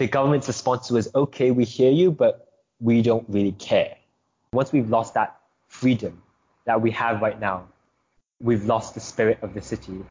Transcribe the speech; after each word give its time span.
the 0.00 0.06
government's 0.06 0.48
response 0.48 0.90
was, 0.90 1.14
okay, 1.14 1.50
we 1.50 1.62
hear 1.62 1.92
you, 1.92 2.10
but 2.10 2.48
we 2.80 3.02
don't 3.02 3.26
really 3.28 3.52
care. 3.52 3.94
Once 4.54 4.72
we've 4.72 4.88
lost 4.88 5.12
that 5.12 5.38
freedom 5.68 6.22
that 6.64 6.80
we 6.80 6.90
have 6.90 7.20
right 7.20 7.38
now, 7.38 7.68
we've 8.40 8.64
lost 8.64 8.94
the 8.94 9.00
spirit 9.00 9.38
of 9.42 9.52
the 9.52 9.60
city. 9.60 10.02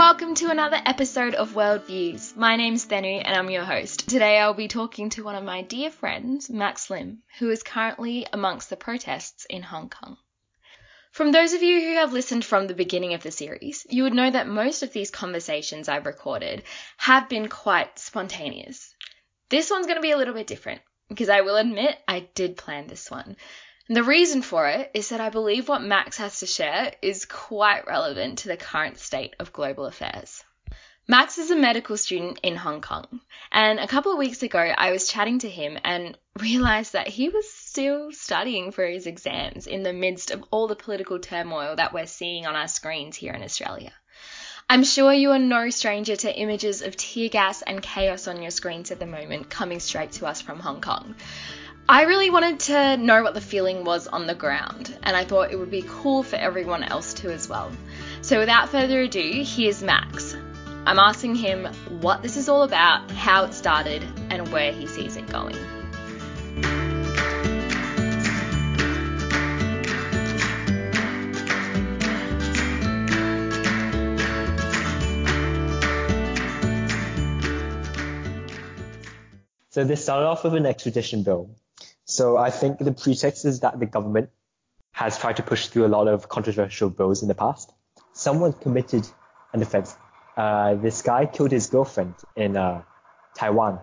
Welcome 0.00 0.34
to 0.34 0.50
another 0.50 0.80
episode 0.86 1.34
of 1.34 1.52
Worldviews. 1.52 2.34
My 2.34 2.56
name's 2.56 2.86
Thenu 2.86 3.20
and 3.22 3.36
I'm 3.36 3.50
your 3.50 3.66
host. 3.66 4.08
Today 4.08 4.38
I'll 4.38 4.54
be 4.54 4.66
talking 4.66 5.10
to 5.10 5.22
one 5.22 5.34
of 5.34 5.44
my 5.44 5.60
dear 5.60 5.90
friends, 5.90 6.48
Max 6.48 6.88
Lim, 6.88 7.18
who 7.38 7.50
is 7.50 7.62
currently 7.62 8.26
amongst 8.32 8.70
the 8.70 8.78
protests 8.78 9.44
in 9.44 9.62
Hong 9.62 9.90
Kong. 9.90 10.16
From 11.12 11.32
those 11.32 11.52
of 11.52 11.62
you 11.62 11.82
who 11.82 11.96
have 11.96 12.14
listened 12.14 12.46
from 12.46 12.66
the 12.66 12.72
beginning 12.72 13.12
of 13.12 13.22
the 13.22 13.30
series, 13.30 13.86
you 13.90 14.04
would 14.04 14.14
know 14.14 14.30
that 14.30 14.48
most 14.48 14.82
of 14.82 14.94
these 14.94 15.10
conversations 15.10 15.86
I've 15.86 16.06
recorded 16.06 16.62
have 16.96 17.28
been 17.28 17.50
quite 17.50 17.98
spontaneous. 17.98 18.94
This 19.50 19.70
one's 19.70 19.84
going 19.84 19.98
to 19.98 20.02
be 20.02 20.12
a 20.12 20.16
little 20.16 20.32
bit 20.32 20.46
different 20.46 20.80
because 21.10 21.28
I 21.28 21.42
will 21.42 21.56
admit 21.56 21.98
I 22.08 22.20
did 22.34 22.56
plan 22.56 22.86
this 22.86 23.10
one. 23.10 23.36
The 23.92 24.04
reason 24.04 24.42
for 24.42 24.68
it 24.68 24.92
is 24.94 25.08
that 25.08 25.20
I 25.20 25.30
believe 25.30 25.68
what 25.68 25.82
Max 25.82 26.18
has 26.18 26.38
to 26.38 26.46
share 26.46 26.92
is 27.02 27.24
quite 27.24 27.88
relevant 27.88 28.38
to 28.38 28.48
the 28.48 28.56
current 28.56 28.98
state 28.98 29.34
of 29.40 29.52
global 29.52 29.84
affairs. 29.84 30.44
Max 31.08 31.38
is 31.38 31.50
a 31.50 31.56
medical 31.56 31.96
student 31.96 32.38
in 32.44 32.54
Hong 32.54 32.82
Kong, 32.82 33.20
and 33.50 33.80
a 33.80 33.88
couple 33.88 34.12
of 34.12 34.18
weeks 34.18 34.44
ago 34.44 34.60
I 34.60 34.92
was 34.92 35.08
chatting 35.08 35.40
to 35.40 35.48
him 35.48 35.76
and 35.82 36.16
realized 36.38 36.92
that 36.92 37.08
he 37.08 37.30
was 37.30 37.52
still 37.52 38.12
studying 38.12 38.70
for 38.70 38.86
his 38.86 39.08
exams 39.08 39.66
in 39.66 39.82
the 39.82 39.92
midst 39.92 40.30
of 40.30 40.44
all 40.52 40.68
the 40.68 40.76
political 40.76 41.18
turmoil 41.18 41.74
that 41.74 41.92
we're 41.92 42.06
seeing 42.06 42.46
on 42.46 42.54
our 42.54 42.68
screens 42.68 43.16
here 43.16 43.32
in 43.32 43.42
Australia. 43.42 43.92
I'm 44.68 44.84
sure 44.84 45.12
you 45.12 45.32
are 45.32 45.38
no 45.40 45.68
stranger 45.70 46.14
to 46.14 46.32
images 46.32 46.80
of 46.80 46.96
tear 46.96 47.28
gas 47.28 47.60
and 47.62 47.82
chaos 47.82 48.28
on 48.28 48.40
your 48.40 48.52
screens 48.52 48.92
at 48.92 49.00
the 49.00 49.06
moment 49.06 49.50
coming 49.50 49.80
straight 49.80 50.12
to 50.12 50.28
us 50.28 50.40
from 50.40 50.60
Hong 50.60 50.80
Kong. 50.80 51.16
I 51.90 52.02
really 52.02 52.30
wanted 52.30 52.60
to 52.60 52.96
know 52.98 53.24
what 53.24 53.34
the 53.34 53.40
feeling 53.40 53.82
was 53.82 54.06
on 54.06 54.28
the 54.28 54.34
ground, 54.36 54.96
and 55.02 55.16
I 55.16 55.24
thought 55.24 55.50
it 55.50 55.58
would 55.58 55.72
be 55.72 55.84
cool 55.88 56.22
for 56.22 56.36
everyone 56.36 56.84
else 56.84 57.14
to 57.14 57.32
as 57.32 57.48
well. 57.48 57.72
So, 58.22 58.38
without 58.38 58.68
further 58.68 59.00
ado, 59.00 59.42
here's 59.44 59.82
Max. 59.82 60.36
I'm 60.86 61.00
asking 61.00 61.34
him 61.34 61.64
what 62.00 62.22
this 62.22 62.36
is 62.36 62.48
all 62.48 62.62
about, 62.62 63.10
how 63.10 63.42
it 63.42 63.54
started, 63.54 64.04
and 64.30 64.52
where 64.52 64.70
he 64.72 64.86
sees 64.86 65.16
it 65.16 65.26
going. 65.26 65.56
So 79.70 79.84
this 79.84 80.02
started 80.02 80.26
off 80.26 80.44
with 80.44 80.54
an 80.54 80.66
extradition 80.66 81.24
bill. 81.24 81.50
So 82.10 82.36
I 82.36 82.50
think 82.50 82.78
the 82.78 82.92
pretext 82.92 83.44
is 83.44 83.60
that 83.60 83.78
the 83.78 83.86
government 83.86 84.30
has 84.90 85.16
tried 85.16 85.36
to 85.36 85.44
push 85.44 85.68
through 85.68 85.86
a 85.86 85.92
lot 85.96 86.08
of 86.08 86.28
controversial 86.28 86.90
bills 86.90 87.22
in 87.22 87.28
the 87.28 87.36
past. 87.36 87.72
Someone 88.12 88.52
committed 88.52 89.06
an 89.52 89.62
offense. 89.62 89.94
Uh, 90.36 90.74
this 90.74 91.02
guy 91.02 91.26
killed 91.26 91.52
his 91.52 91.68
girlfriend 91.68 92.14
in 92.34 92.56
uh, 92.56 92.82
Taiwan. 93.36 93.78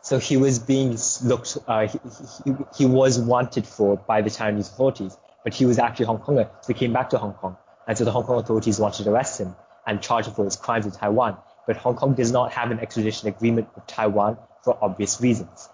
So 0.00 0.18
he 0.18 0.38
was 0.38 0.58
being 0.58 0.96
looked, 1.22 1.58
uh, 1.68 1.86
he, 1.86 1.98
he, 2.44 2.56
he, 2.78 2.86
was 2.86 3.18
wanted 3.18 3.66
for 3.66 3.98
by 3.98 4.22
the 4.22 4.30
Chinese 4.30 4.68
authorities, 4.68 5.14
but 5.44 5.52
he 5.52 5.66
was 5.66 5.78
actually 5.78 6.06
Hong 6.06 6.18
Konger. 6.18 6.48
So 6.62 6.72
he 6.72 6.74
came 6.74 6.94
back 6.94 7.10
to 7.10 7.18
Hong 7.18 7.34
Kong. 7.34 7.58
And 7.86 7.98
so 7.98 8.04
the 8.04 8.10
Hong 8.10 8.24
Kong 8.24 8.38
authorities 8.38 8.80
wanted 8.80 9.04
to 9.04 9.10
arrest 9.10 9.38
him 9.38 9.54
and 9.86 10.00
charge 10.00 10.26
him 10.26 10.32
for 10.32 10.46
his 10.46 10.56
crimes 10.56 10.86
in 10.86 10.92
Taiwan. 10.92 11.36
But 11.66 11.76
Hong 11.76 11.94
Kong 11.94 12.14
does 12.14 12.32
not 12.32 12.52
have 12.52 12.70
an 12.70 12.80
extradition 12.80 13.28
agreement 13.28 13.68
with 13.74 13.86
Taiwan 13.86 14.38
for 14.64 14.78
obvious 14.82 15.20
reasons. 15.20 15.68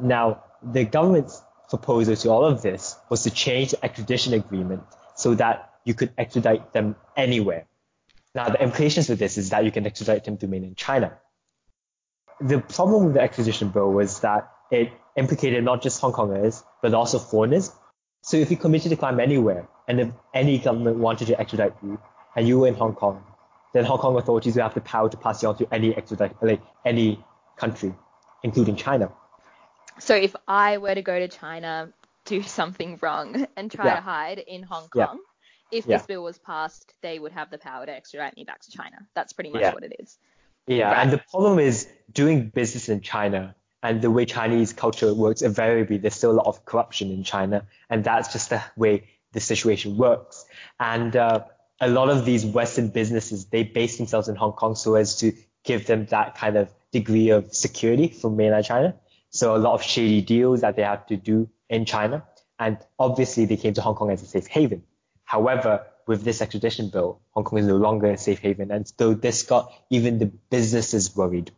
Now, 0.00 0.44
the 0.62 0.84
government's 0.84 1.42
proposal 1.68 2.16
to 2.16 2.30
all 2.30 2.44
of 2.44 2.62
this 2.62 2.96
was 3.10 3.22
to 3.24 3.30
change 3.30 3.72
the 3.72 3.84
extradition 3.84 4.34
agreement 4.34 4.82
so 5.16 5.34
that 5.34 5.72
you 5.84 5.94
could 5.94 6.12
extradite 6.18 6.72
them 6.72 6.96
anywhere. 7.16 7.66
Now, 8.34 8.48
the 8.50 8.62
implications 8.62 9.10
of 9.10 9.18
this 9.18 9.38
is 9.38 9.50
that 9.50 9.64
you 9.64 9.70
can 9.70 9.86
extradite 9.86 10.24
them 10.24 10.36
to 10.38 10.46
mainland 10.46 10.76
China. 10.76 11.18
The 12.40 12.60
problem 12.60 13.06
with 13.06 13.14
the 13.14 13.20
extradition 13.20 13.70
bill 13.70 13.90
was 13.90 14.20
that 14.20 14.50
it 14.70 14.92
implicated 15.16 15.64
not 15.64 15.82
just 15.82 16.00
Hong 16.00 16.12
Kongers, 16.12 16.62
but 16.82 16.94
also 16.94 17.18
foreigners. 17.18 17.72
So 18.22 18.36
if 18.36 18.50
you 18.50 18.56
committed 18.56 18.92
a 18.92 18.96
crime 18.96 19.18
anywhere, 19.18 19.68
and 19.88 20.00
if 20.00 20.08
any 20.34 20.58
government 20.58 20.98
wanted 20.98 21.26
to 21.28 21.40
extradite 21.40 21.74
you, 21.82 21.98
and 22.36 22.46
you 22.46 22.58
were 22.58 22.68
in 22.68 22.74
Hong 22.74 22.94
Kong, 22.94 23.24
then 23.72 23.84
Hong 23.84 23.98
Kong 23.98 24.16
authorities 24.16 24.54
will 24.54 24.62
have 24.62 24.74
the 24.74 24.80
power 24.80 25.08
to 25.08 25.16
pass 25.16 25.42
you 25.42 25.48
on 25.48 25.56
to 25.56 25.66
any 25.72 25.94
extradite, 25.96 26.40
like 26.42 26.60
any 26.84 27.24
country, 27.56 27.94
including 28.42 28.76
China. 28.76 29.10
So 30.00 30.14
if 30.14 30.34
I 30.46 30.78
were 30.78 30.94
to 30.94 31.02
go 31.02 31.18
to 31.18 31.28
China, 31.28 31.92
do 32.24 32.42
something 32.60 32.98
wrong, 33.00 33.46
and 33.56 33.70
try 33.70 33.86
yeah. 33.86 33.96
to 33.96 34.00
hide 34.00 34.38
in 34.38 34.62
Hong 34.62 34.88
Kong, 34.88 35.20
yeah. 35.70 35.78
if 35.78 35.84
this 35.84 36.06
bill 36.06 36.22
was 36.22 36.38
passed, 36.38 36.92
they 37.02 37.18
would 37.18 37.32
have 37.32 37.50
the 37.50 37.58
power 37.58 37.86
to 37.86 37.92
extradite 37.92 38.36
me 38.36 38.44
back 38.44 38.60
to 38.62 38.70
China. 38.70 38.96
That's 39.14 39.32
pretty 39.32 39.50
much 39.50 39.74
what 39.74 39.84
it 39.84 39.96
is. 39.98 40.18
Yeah, 40.66 40.90
right. 40.90 40.98
and 40.98 41.10
the 41.10 41.22
problem 41.30 41.58
is 41.58 41.88
doing 42.12 42.50
business 42.50 42.90
in 42.90 43.00
China 43.00 43.54
and 43.82 44.02
the 44.02 44.10
way 44.10 44.24
Chinese 44.24 44.72
culture 44.72 45.14
works, 45.14 45.42
invariably 45.42 45.98
there's 45.98 46.14
still 46.14 46.32
a 46.32 46.38
lot 46.40 46.46
of 46.46 46.64
corruption 46.64 47.10
in 47.10 47.22
China, 47.22 47.66
and 47.88 48.04
that's 48.04 48.32
just 48.32 48.50
the 48.50 48.62
way 48.76 49.08
the 49.32 49.40
situation 49.40 49.96
works. 49.96 50.44
And 50.80 51.14
uh, 51.14 51.44
a 51.80 51.88
lot 51.88 52.10
of 52.10 52.24
these 52.24 52.44
Western 52.44 52.88
businesses, 52.88 53.46
they 53.46 53.62
base 53.62 53.96
themselves 53.96 54.28
in 54.28 54.36
Hong 54.36 54.52
Kong 54.52 54.74
so 54.74 54.94
as 54.94 55.18
to 55.18 55.32
give 55.64 55.86
them 55.86 56.06
that 56.06 56.36
kind 56.36 56.56
of 56.56 56.70
degree 56.92 57.30
of 57.30 57.54
security 57.54 58.08
from 58.08 58.36
mainland 58.36 58.64
China. 58.64 58.94
So 59.30 59.54
a 59.54 59.58
lot 59.58 59.74
of 59.74 59.82
shady 59.82 60.20
deals 60.20 60.62
that 60.62 60.76
they 60.76 60.82
have 60.82 61.06
to 61.06 61.16
do 61.16 61.48
in 61.68 61.84
China. 61.84 62.24
And 62.58 62.78
obviously 62.98 63.44
they 63.44 63.56
came 63.56 63.74
to 63.74 63.82
Hong 63.82 63.94
Kong 63.94 64.10
as 64.10 64.22
a 64.22 64.26
safe 64.26 64.46
haven. 64.46 64.82
However, 65.24 65.86
with 66.06 66.24
this 66.24 66.40
extradition 66.40 66.88
bill, 66.88 67.20
Hong 67.32 67.44
Kong 67.44 67.58
is 67.58 67.66
no 67.66 67.76
longer 67.76 68.10
a 68.10 68.18
safe 68.18 68.38
haven. 68.38 68.70
And 68.70 68.90
so 68.98 69.14
this 69.14 69.42
got 69.42 69.72
even 69.90 70.18
the 70.18 70.26
businesses 70.26 71.14
worried. 71.14 71.50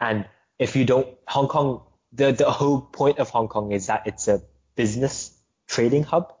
And 0.00 0.26
if 0.58 0.76
you 0.76 0.84
don't, 0.84 1.08
Hong 1.26 1.48
Kong, 1.48 1.82
the, 2.12 2.32
the 2.32 2.50
whole 2.50 2.80
point 2.80 3.18
of 3.18 3.30
Hong 3.30 3.48
Kong 3.48 3.72
is 3.72 3.88
that 3.88 4.06
it's 4.06 4.28
a 4.28 4.42
business 4.76 5.36
trading 5.66 6.04
hub. 6.04 6.32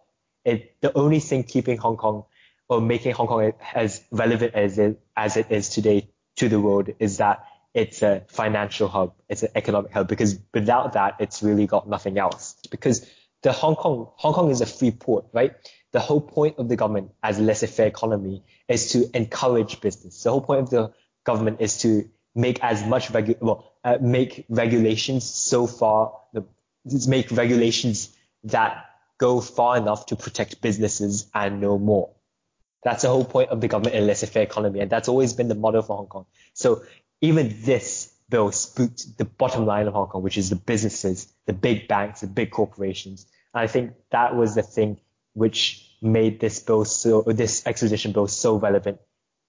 It, 0.44 0.80
the 0.80 0.96
only 0.96 1.20
thing 1.20 1.42
keeping 1.42 1.76
Hong 1.78 1.96
Kong 1.96 2.24
or 2.68 2.80
making 2.80 3.12
Hong 3.12 3.26
Kong 3.26 3.52
as 3.74 4.02
relevant 4.10 4.54
as 4.54 4.78
it, 4.78 5.00
as 5.16 5.36
it 5.36 5.50
is 5.50 5.68
today 5.70 6.08
to 6.36 6.48
the 6.48 6.60
world 6.60 6.90
is 7.00 7.16
that 7.18 7.44
it's 7.78 8.02
a 8.02 8.24
financial 8.26 8.88
hub, 8.88 9.14
it's 9.28 9.44
an 9.44 9.50
economic 9.54 9.92
hub, 9.92 10.08
because 10.08 10.36
without 10.52 10.94
that, 10.94 11.16
it's 11.20 11.44
really 11.44 11.66
got 11.66 11.88
nothing 11.88 12.18
else. 12.18 12.56
Because 12.72 13.08
the 13.42 13.52
Hong 13.52 13.76
Kong, 13.76 14.10
Hong 14.16 14.34
Kong 14.34 14.50
is 14.50 14.60
a 14.60 14.66
free 14.66 14.90
port, 14.90 15.26
right? 15.32 15.54
The 15.92 16.00
whole 16.00 16.20
point 16.20 16.58
of 16.58 16.68
the 16.68 16.74
government 16.74 17.12
as 17.22 17.38
a 17.38 17.42
laissez-faire 17.42 17.86
economy 17.86 18.42
is 18.66 18.90
to 18.92 19.08
encourage 19.16 19.80
business. 19.80 20.24
The 20.24 20.30
whole 20.30 20.40
point 20.40 20.62
of 20.62 20.70
the 20.70 20.92
government 21.22 21.60
is 21.60 21.78
to 21.82 22.10
make 22.34 22.62
as 22.64 22.84
much 22.84 23.08
regu- 23.12 23.40
well, 23.40 23.72
uh, 23.84 23.98
make 24.00 24.44
regulations 24.48 25.24
so 25.24 25.68
far, 25.68 26.20
the, 26.32 26.44
make 27.06 27.30
regulations 27.30 28.14
that 28.44 28.86
go 29.18 29.40
far 29.40 29.76
enough 29.76 30.06
to 30.06 30.16
protect 30.16 30.60
businesses 30.60 31.30
and 31.32 31.60
no 31.60 31.78
more. 31.78 32.10
That's 32.82 33.02
the 33.02 33.08
whole 33.08 33.24
point 33.24 33.50
of 33.50 33.60
the 33.60 33.68
government 33.68 33.94
in 33.94 34.06
laissez-faire 34.06 34.42
economy, 34.42 34.80
and 34.80 34.90
that's 34.90 35.08
always 35.08 35.32
been 35.32 35.48
the 35.48 35.54
model 35.54 35.82
for 35.82 35.96
Hong 35.96 36.06
Kong. 36.06 36.26
So 36.54 36.82
even 37.20 37.54
this 37.62 38.12
bill 38.28 38.52
spooked 38.52 39.16
the 39.18 39.24
bottom 39.24 39.66
line 39.66 39.86
of 39.86 39.94
Hong 39.94 40.08
Kong, 40.08 40.22
which 40.22 40.38
is 40.38 40.50
the 40.50 40.56
businesses, 40.56 41.32
the 41.46 41.52
big 41.52 41.88
banks, 41.88 42.20
the 42.20 42.26
big 42.26 42.50
corporations. 42.50 43.26
And 43.54 43.62
I 43.62 43.66
think 43.66 43.92
that 44.10 44.36
was 44.36 44.54
the 44.54 44.62
thing 44.62 45.00
which 45.32 45.84
made 46.00 46.40
this 46.40 46.60
bill 46.60 46.84
so, 46.84 47.22
this 47.22 47.66
extradition 47.66 48.12
bill 48.12 48.28
so 48.28 48.56
relevant 48.56 49.00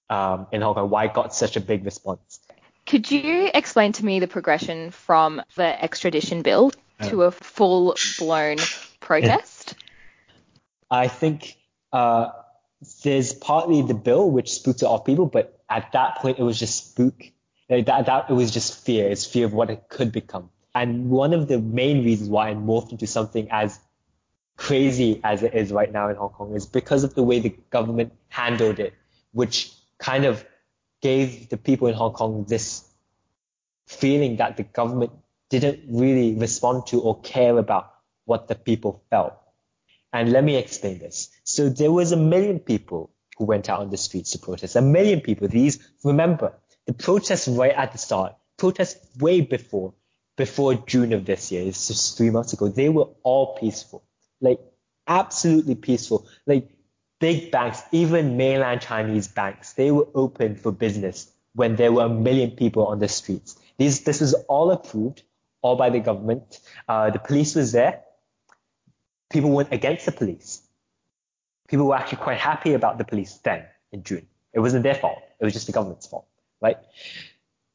um, 0.08 0.46
in 0.52 0.62
Hong 0.62 0.74
Kong, 0.74 0.90
why 0.90 1.04
it 1.04 1.14
got 1.14 1.34
such 1.34 1.56
a 1.56 1.60
big 1.60 1.84
response. 1.84 2.40
Could 2.86 3.10
you 3.10 3.50
explain 3.52 3.92
to 3.92 4.04
me 4.04 4.18
the 4.18 4.26
progression 4.26 4.90
from 4.90 5.42
the 5.54 5.82
extradition 5.82 6.42
bill 6.42 6.72
to 7.04 7.22
a 7.22 7.30
full 7.30 7.94
blown 8.18 8.56
protest? 8.98 9.74
I 10.90 11.06
think 11.06 11.56
uh, 11.92 12.30
there's 13.04 13.32
partly 13.32 13.82
the 13.82 13.94
bill 13.94 14.28
which 14.28 14.50
spooked 14.50 14.82
a 14.82 14.86
lot 14.86 15.00
of 15.00 15.04
people, 15.04 15.26
but 15.26 15.62
at 15.68 15.92
that 15.92 16.16
point 16.16 16.40
it 16.40 16.42
was 16.42 16.58
just 16.58 16.90
spook 16.90 17.30
that, 17.70 18.06
that 18.06 18.26
it 18.28 18.32
was 18.32 18.50
just 18.50 18.84
fear. 18.84 19.08
It's 19.08 19.24
fear 19.24 19.46
of 19.46 19.52
what 19.52 19.70
it 19.70 19.88
could 19.88 20.12
become. 20.12 20.50
And 20.74 21.10
one 21.10 21.32
of 21.32 21.48
the 21.48 21.58
main 21.58 22.04
reasons 22.04 22.28
why 22.28 22.50
it 22.50 22.58
morphed 22.58 22.92
into 22.92 23.06
something 23.06 23.48
as 23.50 23.78
crazy 24.56 25.20
as 25.24 25.42
it 25.42 25.54
is 25.54 25.72
right 25.72 25.90
now 25.90 26.08
in 26.08 26.16
Hong 26.16 26.30
Kong 26.30 26.54
is 26.54 26.66
because 26.66 27.04
of 27.04 27.14
the 27.14 27.22
way 27.22 27.40
the 27.40 27.54
government 27.70 28.12
handled 28.28 28.78
it, 28.78 28.94
which 29.32 29.72
kind 29.98 30.24
of 30.24 30.44
gave 31.00 31.48
the 31.48 31.56
people 31.56 31.88
in 31.88 31.94
Hong 31.94 32.12
Kong 32.12 32.44
this 32.46 32.84
feeling 33.86 34.36
that 34.36 34.56
the 34.56 34.62
government 34.64 35.12
didn't 35.48 35.80
really 35.88 36.34
respond 36.34 36.86
to 36.88 37.00
or 37.00 37.20
care 37.20 37.56
about 37.58 37.92
what 38.24 38.48
the 38.48 38.54
people 38.54 39.02
felt. 39.10 39.34
And 40.12 40.30
let 40.32 40.44
me 40.44 40.56
explain 40.56 40.98
this. 40.98 41.30
So 41.44 41.68
there 41.68 41.90
was 41.90 42.12
a 42.12 42.16
million 42.16 42.58
people 42.58 43.10
who 43.38 43.44
went 43.46 43.68
out 43.68 43.80
on 43.80 43.90
the 43.90 43.96
streets 43.96 44.32
to 44.32 44.38
protest. 44.38 44.76
A 44.76 44.82
million 44.82 45.20
people. 45.20 45.48
These, 45.48 45.78
remember, 46.04 46.52
the 46.86 46.92
protests 46.92 47.48
right 47.48 47.72
at 47.72 47.92
the 47.92 47.98
start, 47.98 48.34
protests 48.56 48.98
way 49.18 49.40
before, 49.40 49.94
before 50.36 50.74
June 50.74 51.12
of 51.12 51.24
this 51.24 51.52
year, 51.52 51.66
it's 51.66 51.88
just 51.88 52.16
three 52.16 52.30
months 52.30 52.52
ago, 52.52 52.68
they 52.68 52.88
were 52.88 53.08
all 53.22 53.56
peaceful. 53.58 54.02
Like, 54.40 54.60
absolutely 55.06 55.74
peaceful. 55.74 56.26
Like, 56.46 56.70
big 57.20 57.50
banks, 57.50 57.82
even 57.92 58.36
mainland 58.36 58.80
Chinese 58.80 59.28
banks, 59.28 59.74
they 59.74 59.90
were 59.90 60.08
open 60.14 60.56
for 60.56 60.72
business 60.72 61.30
when 61.54 61.76
there 61.76 61.92
were 61.92 62.04
a 62.04 62.08
million 62.08 62.52
people 62.52 62.86
on 62.86 62.98
the 62.98 63.08
streets. 63.08 63.56
These, 63.76 64.04
this 64.04 64.20
was 64.20 64.34
all 64.48 64.70
approved, 64.70 65.22
all 65.62 65.76
by 65.76 65.90
the 65.90 66.00
government. 66.00 66.60
Uh, 66.88 67.10
the 67.10 67.18
police 67.18 67.54
was 67.54 67.72
there. 67.72 68.02
People 69.30 69.50
went 69.50 69.72
against 69.72 70.06
the 70.06 70.12
police. 70.12 70.62
People 71.68 71.86
were 71.86 71.96
actually 71.96 72.18
quite 72.18 72.38
happy 72.38 72.74
about 72.74 72.98
the 72.98 73.04
police 73.04 73.34
then 73.44 73.64
in 73.92 74.02
June. 74.02 74.26
It 74.52 74.60
wasn't 74.60 74.82
their 74.82 74.94
fault. 74.94 75.18
It 75.38 75.44
was 75.44 75.52
just 75.52 75.66
the 75.66 75.72
government's 75.72 76.06
fault, 76.06 76.26
right? 76.60 76.78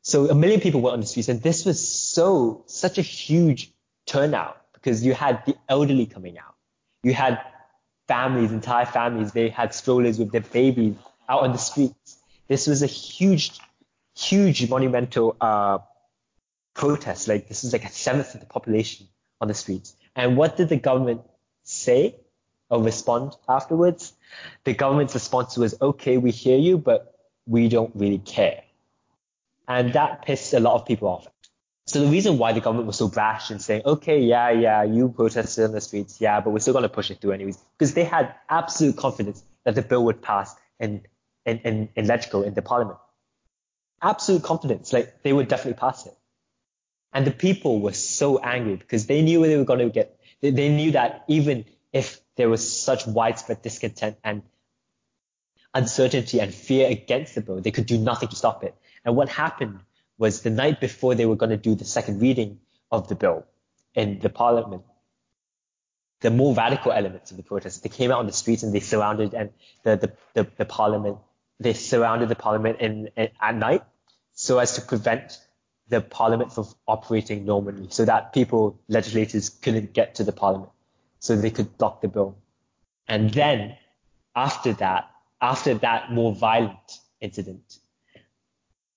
So 0.02 0.30
a 0.30 0.36
million 0.36 0.62
people 0.62 0.82
were 0.82 0.92
on 0.92 1.00
the 1.00 1.06
streets 1.06 1.30
and 1.30 1.42
this 1.42 1.66
was 1.66 1.86
so, 1.88 2.64
such 2.68 2.98
a 2.98 3.02
huge 3.02 3.72
turnout 4.06 4.62
because 4.74 5.06
you 5.06 5.14
had 5.14 5.44
the 5.46 5.56
elderly 5.68 6.06
coming 6.06 6.38
out. 6.38 6.56
You 7.04 7.14
had 7.14 7.42
families, 8.08 8.52
entire 8.52 8.86
families, 8.86 9.32
they 9.32 9.50
had 9.50 9.74
strollers 9.74 10.20
with 10.20 10.32
their 10.32 10.42
babies 10.42 10.96
out 11.28 11.42
on 11.42 11.52
the 11.52 11.58
streets. 11.58 12.18
This 12.48 12.68
was 12.68 12.84
a 12.84 12.88
huge, 12.88 13.60
huge 14.16 14.70
monumental 14.70 15.36
uh, 15.42 15.80
protest. 16.76 17.28
Like 17.28 17.48
this 17.48 17.64
is 17.64 17.74
like 17.74 17.86
a 17.86 17.90
seventh 17.90 18.36
of 18.36 18.42
the 18.42 18.46
population 18.46 19.08
on 19.42 19.48
the 19.48 19.54
streets. 19.54 19.96
And 20.16 20.38
what 20.38 20.56
did 20.56 20.70
the 20.70 20.78
government 20.78 21.22
say 21.64 22.16
or 22.70 22.84
respond 22.84 23.36
afterwards? 23.50 24.14
The 24.64 24.74
government's 24.74 25.14
response 25.14 25.58
was, 25.58 25.76
okay, 25.82 26.18
we 26.18 26.32
hear 26.32 26.58
you, 26.58 26.78
but 26.78 27.18
we 27.48 27.70
don't 27.70 27.92
really 27.96 28.20
care. 28.20 28.62
And 29.68 29.94
that 29.94 30.26
pissed 30.26 30.54
a 30.54 30.60
lot 30.60 30.76
of 30.76 30.86
people 30.86 31.08
off. 31.08 31.28
So 31.88 32.02
the 32.02 32.08
reason 32.08 32.40
why 32.40 32.54
the 32.54 32.62
government 32.62 32.88
was 32.88 32.98
so 32.98 33.08
brash 33.08 33.52
in 33.52 33.60
saying, 33.60 33.84
okay, 33.86 34.20
yeah, 34.20 34.50
yeah, 34.50 34.84
you 34.84 35.10
protested 35.10 35.66
on 35.66 35.72
the 35.72 35.82
streets, 35.82 36.20
yeah, 36.20 36.42
but 36.42 36.50
we're 36.50 36.60
still 36.60 36.74
going 36.74 36.84
to 36.84 36.90
push 36.90 37.12
it 37.12 37.22
through 37.22 37.34
anyways, 37.34 37.58
because 37.78 37.94
they 37.94 38.04
had 38.04 38.34
absolute 38.50 38.98
confidence 38.98 39.44
that 39.66 39.76
the 39.76 39.84
bill 39.84 40.06
would 40.06 40.22
pass 40.22 40.56
in, 40.80 41.04
in, 41.46 41.60
in, 41.60 41.90
in 41.96 42.06
LegCo 42.06 42.44
in 42.44 42.56
the 42.56 42.64
parliament. 42.64 42.98
Absolute 44.02 44.42
confidence, 44.42 44.94
like 44.94 45.22
they 45.22 45.32
would 45.32 45.48
definitely 45.48 45.80
pass 45.80 46.08
it. 46.08 46.18
And 47.14 47.26
the 47.26 47.32
people 47.32 47.80
were 47.80 47.94
so 47.94 48.40
angry 48.40 48.76
because 48.76 49.06
they 49.06 49.22
knew 49.22 49.46
they 49.46 49.56
were 49.56 49.64
going 49.64 49.80
to 49.80 49.90
get, 49.90 50.20
they, 50.42 50.50
they 50.50 50.70
knew 50.70 50.92
that 50.92 51.24
even 51.28 51.66
if 51.94 52.20
there 52.36 52.50
was 52.50 52.78
such 52.78 53.06
widespread 53.06 53.62
discontent 53.62 54.18
and 54.24 54.42
uncertainty 55.74 56.40
and 56.40 56.54
fear 56.54 56.90
against 56.90 57.36
the 57.36 57.42
bill, 57.42 57.62
they 57.62 57.72
could 57.72 57.86
do 57.86 57.98
nothing 57.98 58.30
to 58.30 58.36
stop 58.36 58.64
it. 58.64 58.76
And 59.06 59.16
what 59.16 59.30
happened 59.30 59.80
was 60.18 60.42
the 60.42 60.50
night 60.50 60.82
before 60.82 61.16
they 61.16 61.26
were 61.26 61.36
going 61.36 61.52
to 61.52 61.58
do 61.58 61.76
the 61.76 61.86
second 61.86 62.22
reading 62.22 62.60
of 62.92 63.08
the 63.08 63.16
bill 63.16 63.46
in 63.94 64.20
the 64.20 64.30
parliament, 64.30 64.84
the 66.22 66.32
more 66.32 66.56
radical 66.56 66.92
elements 66.92 67.32
of 67.32 67.38
the 67.38 67.44
protest, 67.44 67.84
they 67.84 67.90
came 67.90 68.12
out 68.12 68.20
on 68.20 68.26
the 68.26 68.34
streets 68.34 68.64
and 68.64 68.74
they 68.74 68.80
surrounded 68.80 69.34
and 69.34 69.52
the, 69.84 69.96
the, 69.98 70.14
the, 70.34 70.50
the 70.58 70.66
parliament, 70.66 71.18
they 71.60 71.74
surrounded 71.74 72.30
the 72.30 72.36
parliament 72.36 72.80
in, 72.80 73.10
in, 73.16 73.30
at 73.40 73.56
night 73.56 73.84
so 74.34 74.58
as 74.58 74.74
to 74.76 74.82
prevent 74.82 75.40
the 75.90 76.02
parliament 76.02 76.52
from 76.52 76.66
operating 76.88 77.46
normally 77.46 77.88
so 77.90 78.06
that 78.06 78.34
people, 78.34 78.80
legislators 78.88 79.50
couldn't 79.50 79.94
get 79.94 80.16
to 80.16 80.24
the 80.24 80.32
parliament 80.32 80.72
so 81.20 81.36
they 81.36 81.52
could 81.52 81.78
block 81.78 82.02
the 82.02 82.08
bill. 82.08 82.38
And 83.08 83.32
then 83.32 83.78
after 84.36 84.74
that, 84.74 85.12
after 85.42 85.76
that 85.76 86.12
more 86.12 86.34
violent 86.34 87.00
incident, 87.22 87.78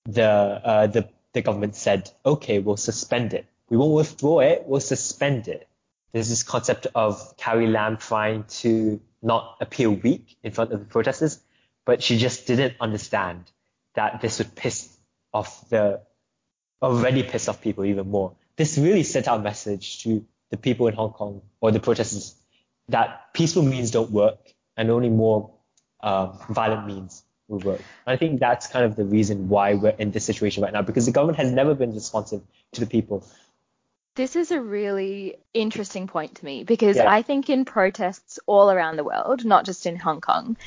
the, 0.05 0.23
uh, 0.23 0.87
the, 0.87 1.09
the 1.33 1.41
government 1.41 1.75
said, 1.75 2.09
okay, 2.25 2.59
we'll 2.59 2.77
suspend 2.77 3.33
it. 3.33 3.45
We 3.69 3.77
won't 3.77 3.93
withdraw 3.93 4.39
it, 4.39 4.63
we'll 4.65 4.81
suspend 4.81 5.47
it. 5.47 5.67
There's 6.11 6.29
this 6.29 6.43
concept 6.43 6.87
of 6.95 7.37
Carrie 7.37 7.67
Lam 7.67 7.97
trying 7.97 8.45
to 8.61 8.99
not 9.21 9.57
appear 9.61 9.91
weak 9.91 10.37
in 10.43 10.51
front 10.51 10.71
of 10.71 10.79
the 10.79 10.85
protesters, 10.85 11.39
but 11.85 12.01
she 12.01 12.17
just 12.17 12.47
didn't 12.47 12.75
understand 12.79 13.51
that 13.93 14.21
this 14.21 14.39
would 14.39 14.55
piss 14.55 14.89
off 15.33 15.69
the 15.69 16.01
already 16.81 17.23
pissed 17.23 17.49
off 17.49 17.61
people 17.61 17.85
even 17.85 18.09
more. 18.09 18.33
This 18.55 18.77
really 18.77 19.03
sent 19.03 19.27
out 19.27 19.41
a 19.41 19.43
message 19.43 20.03
to 20.03 20.25
the 20.49 20.57
people 20.57 20.87
in 20.87 20.95
Hong 20.95 21.11
Kong 21.11 21.41
or 21.61 21.71
the 21.71 21.79
protesters 21.79 22.35
that 22.89 23.33
peaceful 23.33 23.63
means 23.63 23.91
don't 23.91 24.11
work 24.11 24.39
and 24.75 24.89
only 24.89 25.09
more 25.09 25.51
um, 26.01 26.37
violent 26.49 26.87
means 26.87 27.23
will 27.49 27.59
work. 27.59 27.79
And 28.05 28.13
I 28.13 28.15
think 28.15 28.39
that's 28.39 28.67
kind 28.67 28.85
of 28.85 28.95
the 28.95 29.05
reason 29.05 29.49
why 29.49 29.73
we're 29.73 29.95
in 29.97 30.11
this 30.11 30.25
situation 30.25 30.63
right 30.63 30.71
now 30.71 30.81
because 30.81 31.05
the 31.05 31.11
government 31.11 31.37
has 31.37 31.51
never 31.51 31.75
been 31.75 31.93
responsive 31.93 32.41
to 32.73 32.79
the 32.79 32.87
people. 32.87 33.25
This 34.15 34.35
is 34.35 34.51
a 34.51 34.61
really 34.61 35.37
interesting 35.53 36.07
point 36.07 36.35
to 36.35 36.45
me 36.45 36.63
because 36.63 36.97
yeah. 36.97 37.11
I 37.11 37.21
think 37.21 37.49
in 37.49 37.65
protests 37.65 38.39
all 38.45 38.69
around 38.69 38.97
the 38.97 39.03
world, 39.03 39.45
not 39.45 39.65
just 39.65 39.85
in 39.85 39.95
Hong 39.95 40.21
Kong, 40.21 40.57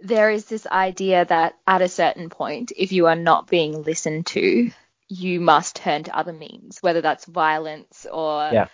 there 0.00 0.30
is 0.30 0.46
this 0.46 0.66
idea 0.66 1.24
that 1.24 1.54
at 1.66 1.82
a 1.82 1.88
certain 1.88 2.28
point, 2.28 2.72
if 2.76 2.92
you 2.92 3.06
are 3.06 3.16
not 3.16 3.48
being 3.48 3.82
listened 3.82 4.26
to, 4.26 4.70
you 5.08 5.40
must 5.40 5.76
turn 5.76 6.04
to 6.04 6.16
other 6.16 6.32
means, 6.32 6.78
whether 6.80 7.00
that's 7.00 7.24
violence 7.24 8.06
or 8.10 8.50
yeah. 8.52 8.68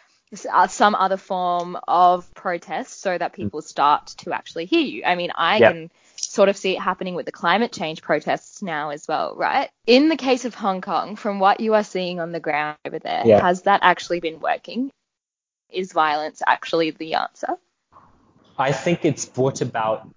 Uh, 0.53 0.67
some 0.67 0.95
other 0.95 1.17
form 1.17 1.79
of 1.89 2.35
protest 2.35 3.01
so 3.01 3.17
that 3.17 3.33
people 3.33 3.63
start 3.63 4.09
to 4.09 4.31
actually 4.35 4.67
hear 4.67 4.83
you. 4.83 5.03
I 5.03 5.15
mean, 5.15 5.33
I 5.35 5.59
can 5.59 5.91
sort 6.39 6.49
of 6.49 6.57
see 6.57 6.77
it 6.77 6.81
happening 6.81 7.17
with 7.17 7.27
the 7.27 7.33
climate 7.33 7.73
change 7.73 8.01
protests 8.01 8.63
now 8.63 8.91
as 8.91 9.09
well, 9.09 9.35
right? 9.35 9.71
In 9.89 10.09
the 10.09 10.17
case 10.17 10.45
of 10.45 10.55
Hong 10.55 10.81
Kong, 10.81 11.17
from 11.17 11.41
what 11.41 11.59
you 11.59 11.75
are 11.75 11.83
seeing 11.83 12.21
on 12.21 12.31
the 12.31 12.39
ground 12.39 12.79
over 12.85 13.01
there, 13.01 13.25
yeah. 13.27 13.41
has 13.41 13.63
that 13.63 13.81
actually 13.83 14.21
been 14.21 14.39
working? 14.39 14.93
Is 15.69 15.91
violence 15.91 16.41
actually 16.47 16.93
the 16.93 17.15
answer? 17.15 17.57
I 18.57 18.71
think 18.71 19.05
it's 19.05 19.25
brought 19.25 19.63
about 19.63 20.09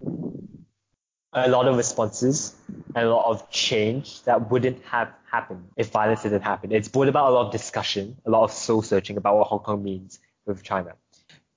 a 1.34 1.50
lot 1.50 1.68
of 1.68 1.76
responses 1.76 2.54
and 2.94 3.08
a 3.08 3.10
lot 3.10 3.26
of 3.26 3.50
change 3.50 4.22
that 4.26 4.52
wouldn't 4.52 4.86
have 4.86 5.10
happened 5.32 5.70
if 5.76 5.90
violence 5.90 6.22
didn't 6.22 6.44
happen. 6.44 6.72
It's 6.72 6.88
brought 6.88 7.08
about 7.08 7.32
a 7.32 7.34
lot 7.34 7.48
of 7.48 7.52
discussion, 7.52 8.16
a 8.28 8.30
lot 8.30 8.44
of 8.44 8.52
soul 8.52 8.84
searching 8.84 9.18
about 9.18 9.38
what 9.38 9.48
Hong 9.48 9.64
Kong 9.64 9.84
means 9.84 10.20
with 10.46 10.62
China. 10.62 10.94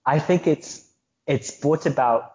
I 0.06 0.20
think 0.20 0.46
it's 0.46 0.82
it's 1.26 1.50
brought 1.50 1.84
about 1.84 2.30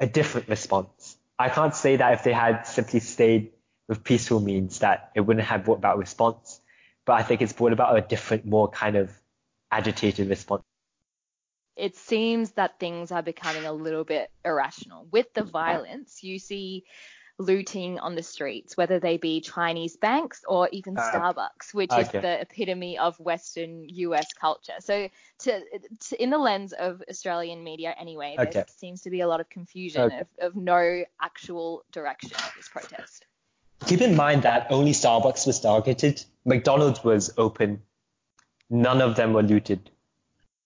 a 0.00 0.06
different 0.06 0.48
response. 0.48 1.13
I 1.38 1.48
can't 1.48 1.74
say 1.74 1.96
that 1.96 2.12
if 2.14 2.22
they 2.22 2.32
had 2.32 2.62
simply 2.66 3.00
stayed 3.00 3.52
with 3.88 4.04
peaceful 4.04 4.40
means 4.40 4.78
that 4.80 5.10
it 5.14 5.20
wouldn't 5.20 5.46
have 5.46 5.64
brought 5.64 5.78
about 5.78 5.98
response, 5.98 6.60
but 7.04 7.14
I 7.14 7.22
think 7.22 7.42
it's 7.42 7.52
brought 7.52 7.72
about 7.72 7.96
a 7.96 8.00
different, 8.00 8.46
more 8.46 8.68
kind 8.68 8.96
of 8.96 9.10
agitated 9.70 10.28
response 10.28 10.62
it 11.76 11.96
seems 11.96 12.52
that 12.52 12.78
things 12.78 13.10
are 13.10 13.22
becoming 13.22 13.64
a 13.64 13.72
little 13.72 14.04
bit 14.04 14.30
irrational. 14.44 15.06
With 15.10 15.32
the 15.34 15.42
violence, 15.42 16.22
you 16.22 16.38
see 16.38 16.84
looting 17.38 17.98
on 17.98 18.14
the 18.14 18.22
streets, 18.22 18.76
whether 18.76 19.00
they 19.00 19.16
be 19.16 19.40
Chinese 19.40 19.96
banks 19.96 20.44
or 20.46 20.68
even 20.72 20.96
uh, 20.96 21.02
Starbucks, 21.02 21.74
which 21.74 21.90
okay. 21.90 22.02
is 22.02 22.08
the 22.10 22.40
epitome 22.40 22.98
of 22.98 23.18
Western 23.18 23.88
US 23.88 24.32
culture. 24.32 24.74
So, 24.80 25.08
to, 25.40 25.60
to 26.08 26.22
in 26.22 26.30
the 26.30 26.38
lens 26.38 26.72
of 26.72 27.02
Australian 27.08 27.64
media, 27.64 27.94
anyway, 27.98 28.34
there 28.36 28.46
okay. 28.48 28.64
seems 28.76 29.02
to 29.02 29.10
be 29.10 29.20
a 29.20 29.26
lot 29.26 29.40
of 29.40 29.48
confusion 29.48 30.02
okay. 30.02 30.20
of, 30.20 30.26
of 30.40 30.56
no 30.56 31.04
actual 31.20 31.84
direction 31.92 32.30
of 32.34 32.52
this 32.56 32.68
protest. 32.68 33.26
Keep 33.86 34.00
in 34.00 34.16
mind 34.16 34.42
that 34.42 34.68
only 34.70 34.92
Starbucks 34.92 35.46
was 35.46 35.60
targeted. 35.60 36.24
McDonald's 36.44 37.02
was 37.02 37.32
open. 37.36 37.82
None 38.70 39.02
of 39.02 39.16
them 39.16 39.32
were 39.32 39.42
looted. 39.42 39.90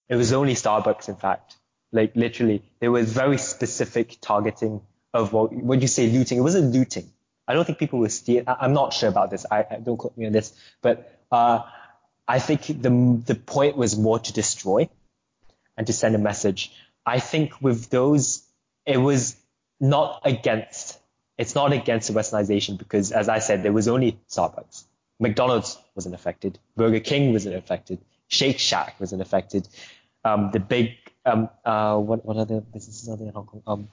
It 0.09 0.17
was 0.17 0.33
only 0.33 0.55
Starbucks, 0.55 1.09
in 1.09 1.17
fact. 1.17 1.57
Like 1.91 2.15
literally, 2.15 2.63
there 2.81 2.91
was 2.91 3.11
very 3.11 3.39
specific 3.39 4.19
targeting 4.21 4.83
of 5.19 5.33
what 5.33 5.53
when 5.53 5.81
you 5.81 5.89
say 5.89 6.09
looting. 6.09 6.39
It 6.39 6.43
wasn't 6.43 6.73
looting. 6.73 7.11
I 7.47 7.55
don't 7.55 7.65
think 7.65 7.79
people 7.79 7.99
were 7.99 8.09
stealing. 8.09 8.45
I'm 8.47 8.73
not 8.73 8.93
sure 8.93 9.09
about 9.09 9.31
this. 9.31 9.47
I, 9.51 9.65
I 9.71 9.77
don't 9.77 9.97
quote 9.97 10.17
me 10.17 10.27
on 10.27 10.33
this, 10.33 10.53
but 10.83 11.19
uh, 11.33 11.63
I 12.27 12.39
think 12.39 12.67
the 12.67 13.23
the 13.25 13.35
point 13.35 13.77
was 13.77 13.97
more 13.99 14.19
to 14.19 14.33
destroy 14.33 14.89
and 15.77 15.87
to 15.87 15.93
send 15.93 16.15
a 16.15 16.19
message. 16.19 16.73
I 17.07 17.21
think 17.21 17.61
with 17.61 17.89
those, 17.91 18.43
it 18.85 18.99
was 18.99 19.37
not 19.81 20.23
against. 20.25 20.99
It's 21.39 21.55
not 21.55 21.73
against 21.73 22.13
westernization 22.13 22.79
because, 22.79 23.13
as 23.13 23.29
I 23.29 23.39
said, 23.39 23.63
there 23.63 23.73
was 23.73 23.87
only 23.87 24.19
Starbucks. 24.29 24.85
McDonald's 25.21 25.79
wasn't 25.95 26.15
affected. 26.15 26.59
Burger 26.77 27.01
King 27.01 27.33
wasn't 27.33 27.55
affected. 27.55 27.99
Shake 28.27 28.59
Shack 28.59 28.97
wasn't 29.01 29.23
affected 29.23 29.69
um, 30.25 30.51
the 30.53 30.61
big 30.61 30.97
um, 31.25 31.49
uh, 31.65 31.97
what 31.99 32.25
what 32.25 32.37
other 32.37 32.61
businesses 32.61 33.09
are 33.09 33.17
there 33.17 33.29
in 33.29 33.35
Hong 33.35 33.47
Kong? 33.47 33.63
Um, 33.67 33.89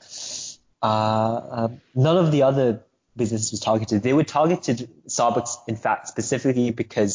uh, 0.85 1.47
um, 1.51 1.81
none 1.95 2.17
of 2.17 2.31
the 2.31 2.43
other 2.43 2.83
businesses 3.15 3.51
was 3.51 3.59
targeted. 3.59 4.03
They 4.03 4.13
were 4.13 4.23
targeted 4.23 4.89
Starbucks, 5.07 5.57
in 5.67 5.75
fact, 5.75 6.07
specifically 6.07 6.69
because 6.71 7.11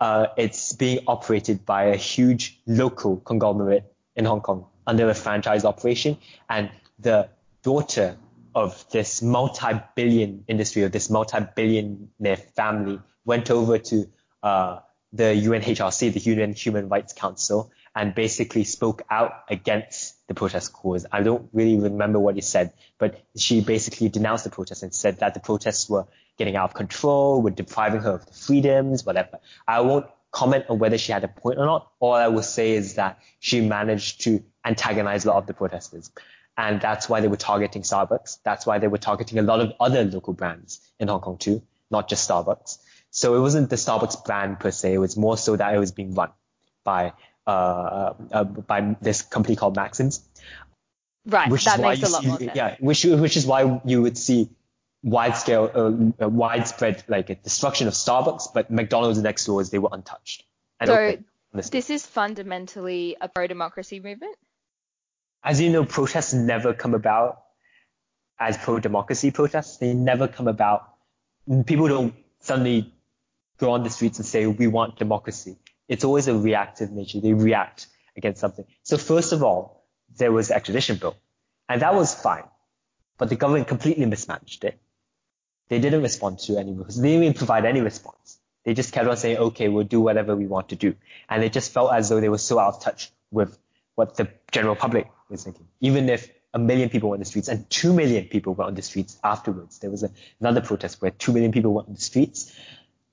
uh, 0.00 0.28
it's 0.38 0.72
being 0.72 1.00
operated 1.06 1.66
by 1.66 1.84
a 1.84 1.96
huge 1.96 2.58
local 2.66 3.18
conglomerate 3.18 3.84
in 4.16 4.24
Hong 4.24 4.40
Kong. 4.40 4.66
under 4.86 5.08
a 5.08 5.14
franchise 5.14 5.64
operation. 5.64 6.16
And 6.48 6.70
the 6.98 7.28
daughter 7.62 8.16
of 8.54 8.84
this 8.90 9.22
multi-billion 9.22 10.44
industry, 10.48 10.82
of 10.82 10.92
this 10.92 11.08
multi-billionaire 11.10 12.36
family, 12.56 12.98
went 13.24 13.50
over 13.50 13.78
to 13.78 14.08
uh, 14.42 14.80
the 15.12 15.24
UNHRC, 15.24 16.12
the 16.12 16.20
UN 16.30 16.52
Human 16.54 16.88
Rights 16.88 17.12
Council, 17.12 17.70
and 17.94 18.14
basically 18.14 18.64
spoke 18.64 19.02
out 19.10 19.44
against 19.48 20.16
the 20.26 20.34
protest 20.34 20.72
cause. 20.72 21.04
I 21.12 21.22
don't 21.22 21.48
really 21.52 21.78
remember 21.78 22.18
what 22.18 22.36
he 22.36 22.40
said, 22.40 22.72
but 22.98 23.20
she 23.36 23.60
basically 23.60 24.08
denounced 24.08 24.44
the 24.44 24.50
protest 24.50 24.82
and 24.82 24.94
said 24.94 25.18
that 25.18 25.34
the 25.34 25.40
protests 25.40 25.88
were 25.90 26.06
getting 26.38 26.56
out 26.56 26.70
of 26.70 26.74
control, 26.74 27.42
were 27.42 27.50
depriving 27.50 28.00
her 28.00 28.12
of 28.12 28.26
the 28.26 28.32
freedoms, 28.32 29.04
whatever. 29.04 29.38
I 29.68 29.80
won't 29.80 30.06
comment 30.30 30.64
on 30.70 30.78
whether 30.78 30.96
she 30.96 31.12
had 31.12 31.24
a 31.24 31.28
point 31.28 31.58
or 31.58 31.66
not. 31.66 31.90
All 32.00 32.14
I 32.14 32.28
will 32.28 32.42
say 32.42 32.72
is 32.72 32.94
that 32.94 33.18
she 33.38 33.60
managed 33.60 34.22
to 34.22 34.42
antagonize 34.64 35.24
a 35.24 35.28
lot 35.28 35.36
of 35.36 35.46
the 35.46 35.54
protesters. 35.54 36.10
And 36.56 36.80
that's 36.80 37.08
why 37.08 37.20
they 37.20 37.28
were 37.28 37.36
targeting 37.36 37.82
Starbucks. 37.82 38.38
That's 38.42 38.66
why 38.66 38.78
they 38.78 38.88
were 38.88 38.98
targeting 38.98 39.38
a 39.38 39.42
lot 39.42 39.60
of 39.60 39.72
other 39.78 40.04
local 40.04 40.32
brands 40.32 40.80
in 40.98 41.08
Hong 41.08 41.20
Kong 41.20 41.38
too, 41.38 41.62
not 41.90 42.08
just 42.08 42.28
Starbucks. 42.28 42.78
So 43.10 43.34
it 43.36 43.40
wasn't 43.40 43.68
the 43.68 43.76
Starbucks 43.76 44.24
brand 44.24 44.58
per 44.58 44.70
se. 44.70 44.94
It 44.94 44.98
was 44.98 45.16
more 45.16 45.36
so 45.36 45.56
that 45.56 45.74
it 45.74 45.78
was 45.78 45.92
being 45.92 46.14
run 46.14 46.30
by 46.84 47.12
uh, 47.46 48.14
uh, 48.32 48.44
by 48.44 48.96
this 49.00 49.22
company 49.22 49.56
called 49.56 49.76
Maxim's. 49.76 50.22
Right. 51.26 51.50
Which 51.50 51.64
that 51.64 51.78
is 51.78 51.82
makes 51.82 52.02
a 52.08 52.12
lot 52.12 52.22
see, 52.22 52.28
more 52.28 52.38
sense. 52.38 52.52
yeah, 52.54 52.76
which 52.80 53.04
which 53.04 53.36
is 53.36 53.46
why 53.46 53.80
you 53.84 54.02
would 54.02 54.18
see 54.18 54.50
wide 55.04 55.36
scale, 55.36 55.70
uh, 55.74 56.24
uh, 56.24 56.28
widespread 56.28 57.04
like 57.08 57.30
a 57.30 57.34
destruction 57.36 57.86
of 57.88 57.94
Starbucks, 57.94 58.52
but 58.54 58.70
McDonald's 58.70 59.20
next 59.20 59.46
doors 59.46 59.70
they 59.70 59.78
were 59.78 59.90
untouched. 59.92 60.44
And 60.80 60.88
So 60.88 61.16
this- 61.52 61.70
this 61.70 61.90
is 61.90 62.06
fundamentally 62.06 63.16
a 63.20 63.28
pro-democracy 63.28 64.00
movement. 64.00 64.36
as 65.44 65.60
you 65.60 65.70
know, 65.70 65.84
protests 65.84 66.32
never 66.32 66.72
come 66.72 66.94
about 66.94 67.42
as 68.38 68.56
pro-democracy 68.56 69.30
protests. 69.32 69.76
They 69.78 69.92
never 69.92 70.28
come 70.28 70.46
about. 70.48 70.88
People 71.66 71.88
don't 71.88 72.14
suddenly 72.40 72.92
go 73.58 73.72
on 73.72 73.82
the 73.82 73.90
streets 73.90 74.18
and 74.18 74.26
say, 74.26 74.46
we 74.46 74.66
want 74.68 74.98
democracy. 74.98 75.56
It's 75.92 76.04
always 76.04 76.26
a 76.28 76.36
reactive 76.36 76.90
nature. 76.90 77.20
They 77.20 77.34
react 77.34 77.86
against 78.16 78.40
something. 78.40 78.64
So 78.82 78.96
first 78.96 79.32
of 79.32 79.42
all, 79.42 79.84
there 80.18 80.32
was 80.32 80.48
the 80.48 80.56
extradition 80.56 80.96
bill 80.96 81.16
and 81.68 81.82
that 81.82 81.94
was 81.94 82.14
fine, 82.14 82.44
but 83.18 83.28
the 83.28 83.36
government 83.36 83.68
completely 83.68 84.06
mismanaged 84.06 84.64
it. 84.64 84.78
They 85.68 85.78
didn't 85.78 86.02
respond 86.02 86.38
to 86.40 86.58
any, 86.58 86.72
they 86.72 86.82
didn't 86.82 87.22
even 87.22 87.34
provide 87.34 87.64
any 87.64 87.80
response. 87.80 88.38
They 88.64 88.74
just 88.74 88.92
kept 88.92 89.08
on 89.08 89.16
saying, 89.16 89.38
okay, 89.38 89.68
we'll 89.68 89.84
do 89.84 90.00
whatever 90.00 90.36
we 90.36 90.46
want 90.46 90.68
to 90.68 90.76
do. 90.76 90.94
And 91.28 91.42
it 91.42 91.52
just 91.52 91.72
felt 91.72 91.92
as 91.92 92.08
though 92.08 92.20
they 92.20 92.28
were 92.28 92.38
so 92.38 92.58
out 92.58 92.74
of 92.74 92.82
touch 92.82 93.10
with 93.30 93.58
what 93.94 94.16
the 94.16 94.28
general 94.50 94.76
public 94.76 95.08
was 95.28 95.44
thinking. 95.44 95.66
Even 95.80 96.08
if 96.08 96.30
a 96.54 96.58
million 96.58 96.90
people 96.90 97.08
were 97.08 97.16
on 97.16 97.20
the 97.20 97.24
streets 97.24 97.48
and 97.48 97.68
two 97.70 97.92
million 97.92 98.26
people 98.26 98.54
were 98.54 98.64
on 98.64 98.74
the 98.74 98.82
streets 98.82 99.18
afterwards, 99.24 99.78
there 99.78 99.90
was 99.90 100.02
a, 100.02 100.10
another 100.40 100.60
protest 100.60 101.00
where 101.00 101.10
two 101.10 101.32
million 101.32 101.52
people 101.52 101.72
were 101.72 101.82
on 101.82 101.94
the 101.94 102.00
streets. 102.00 102.54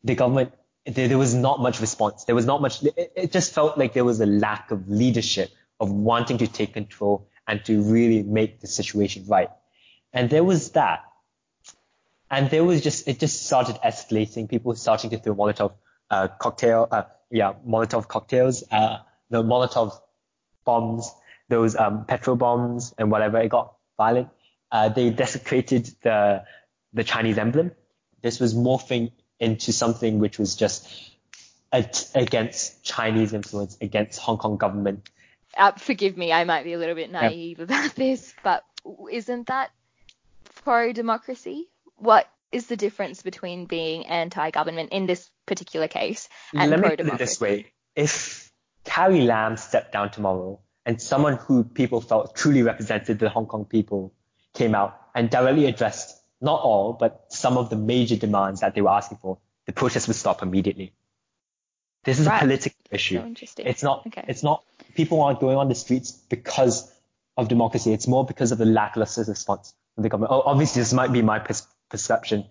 The 0.04 0.16
government, 0.16 0.54
there, 0.90 1.08
there 1.08 1.18
was 1.18 1.34
not 1.34 1.60
much 1.60 1.80
response. 1.80 2.26
There 2.26 2.36
was 2.36 2.46
not 2.46 2.62
much, 2.62 2.84
it, 2.84 3.14
it 3.16 3.32
just 3.32 3.54
felt 3.54 3.78
like 3.78 3.94
there 3.94 4.06
was 4.06 4.22
a 4.22 4.26
lack 4.26 4.72
of 4.72 4.90
leadership 4.90 5.52
of 5.80 5.92
wanting 5.92 6.38
to 6.40 6.48
take 6.48 6.74
control 6.74 7.28
and 7.48 7.64
to 7.66 7.82
really 7.82 8.24
make 8.24 8.60
the 8.60 8.68
situation 8.68 9.26
right. 9.28 9.50
And 10.14 10.30
there 10.30 10.44
was 10.44 10.72
that. 10.72 11.04
And 12.32 12.50
there 12.50 12.64
was 12.64 12.82
just, 12.82 13.08
it 13.08 13.20
just 13.20 13.46
started 13.46 13.78
escalating. 13.84 14.50
People 14.50 14.76
starting 14.76 15.10
to 15.12 15.18
throw 15.18 15.36
Molotov 15.36 15.74
uh, 16.12 16.28
cocktail, 16.28 16.88
uh, 16.92 17.04
yeah, 17.32 17.54
Molotov 17.68 18.08
cocktails, 18.08 18.64
uh, 18.72 19.00
the 19.30 19.44
Molotov 19.44 20.00
bombs, 20.66 21.12
those 21.48 21.76
um, 21.76 22.06
petrol 22.06 22.36
bombs 22.36 22.94
and 22.98 23.10
whatever. 23.10 23.40
It 23.40 23.50
got 23.50 23.74
violent. 23.98 24.30
Uh, 24.72 24.90
they 24.90 25.10
desecrated 25.10 25.90
the 26.04 26.44
the 26.94 27.04
Chinese 27.04 27.38
emblem. 27.38 27.72
This 28.22 28.40
was 28.40 28.54
morphing 28.54 29.12
into 29.40 29.72
something 29.72 30.20
which 30.20 30.38
was 30.38 30.56
just 30.56 31.12
against 31.72 32.84
Chinese 32.84 33.34
influence, 33.34 33.78
against 33.82 34.20
Hong 34.20 34.38
Kong 34.38 34.58
government. 34.58 35.08
Uh, 35.56 35.72
forgive 35.74 36.18
me, 36.18 36.32
I 36.32 36.44
might 36.44 36.64
be 36.64 36.74
a 36.74 36.78
little 36.78 36.96
bit 36.96 37.12
naive 37.12 37.60
about 37.60 37.96
this, 37.96 38.34
but 38.44 38.64
isn't 39.12 39.48
that 39.48 39.72
pro-democracy? 40.64 41.68
What 41.98 42.28
is 42.52 42.68
the 42.68 42.78
difference 42.78 43.22
between 43.22 43.66
being 43.66 44.06
anti-government 44.08 44.92
in 44.92 45.06
this 45.06 45.30
particular 45.46 45.88
case 45.88 46.28
and 46.54 46.72
pro 46.72 46.96
democracy? 46.96 47.04
Let 47.04 47.10
me 47.10 47.12
put 47.12 47.14
it 47.14 47.18
this 47.18 47.42
way: 47.42 47.72
if 47.96 48.52
Carrie 48.84 49.22
Lam 49.22 49.58
stepped 49.58 49.92
down 49.92 50.12
tomorrow 50.12 50.60
and 50.86 51.02
someone 51.02 51.38
who 51.38 51.64
people 51.64 52.02
felt 52.02 52.36
truly 52.36 52.64
represented 52.64 53.20
the 53.20 53.30
Hong 53.30 53.46
Kong 53.46 53.66
people 53.66 54.14
came 54.54 54.74
out 54.74 55.00
and 55.14 55.30
directly 55.30 55.66
addressed 55.66 56.19
not 56.42 56.62
all, 56.62 56.94
but 56.94 57.26
some 57.30 57.58
of 57.58 57.70
the 57.70 57.76
major 57.76 58.16
demands 58.16 58.62
that 58.62 58.76
they 58.76 58.82
were 58.82 58.90
asking 58.90 59.18
for, 59.18 59.38
the 59.66 59.74
protest 59.74 60.08
would 60.08 60.16
stop 60.16 60.42
immediately. 60.42 60.94
This 62.04 62.20
is 62.20 62.28
Right. 62.28 62.38
a 62.38 62.46
political 62.46 62.80
issue. 62.92 63.36
So. 63.36 63.64
It's 63.66 63.84
not. 63.84 64.08
Okay. 64.08 64.24
It's 64.28 64.42
not. 64.42 64.64
People 64.96 65.22
aren't 65.22 65.40
going 65.40 65.58
on 65.58 65.68
the 65.68 65.76
streets 65.76 66.12
because 66.12 66.92
of 67.36 67.50
democracy. 67.50 67.92
It's 67.94 68.08
more 68.08 68.26
because 68.26 68.52
of 68.52 68.58
the 68.58 68.66
lackluster 68.66 69.24
response 69.24 69.74
from 69.96 70.04
the 70.04 70.10
government. 70.10 70.32
Oh, 70.32 70.42
obviously, 70.46 70.82
this 70.82 70.94
might 70.94 71.12
be 71.12 71.22
my 71.22 71.40
pers- 71.40 71.68
perception, 71.90 72.46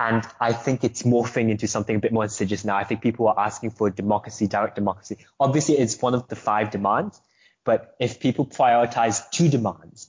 and 0.00 0.26
I 0.40 0.52
think 0.52 0.84
it's 0.84 1.02
morphing 1.02 1.50
into 1.50 1.68
something 1.68 1.96
a 1.96 1.98
bit 1.98 2.12
more 2.12 2.24
insidious 2.24 2.64
now. 2.64 2.76
I 2.76 2.84
think 2.84 3.02
people 3.02 3.28
are 3.28 3.38
asking 3.38 3.70
for 3.70 3.90
democracy, 3.90 4.46
direct 4.46 4.74
democracy. 4.74 5.18
Obviously, 5.38 5.78
it's 5.78 6.00
one 6.00 6.14
of 6.14 6.26
the 6.28 6.36
five 6.36 6.70
demands, 6.70 7.20
but 7.64 7.94
if 8.00 8.20
people 8.20 8.46
prioritize 8.46 9.30
two 9.30 9.48
demands 9.48 10.08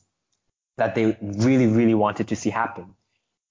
that 0.77 0.95
they 0.95 1.17
really, 1.21 1.67
really 1.67 1.93
wanted 1.95 2.29
to 2.29 2.35
see 2.35 2.49
happen, 2.49 2.94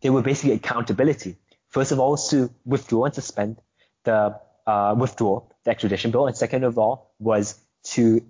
they 0.04 0.10
were 0.10 0.22
basically 0.22 0.52
accountability. 0.52 1.36
First 1.70 1.90
of 1.90 1.98
all, 1.98 2.18
to 2.28 2.50
withdraw 2.66 3.06
and 3.06 3.14
suspend 3.14 3.56
the 4.04 4.38
uh, 4.66 4.94
withdraw 4.96 5.42
the 5.64 5.70
extradition 5.70 6.10
bill, 6.10 6.26
and 6.26 6.36
second 6.36 6.62
of 6.62 6.78
all 6.78 7.14
was 7.18 7.58
to 7.94 8.22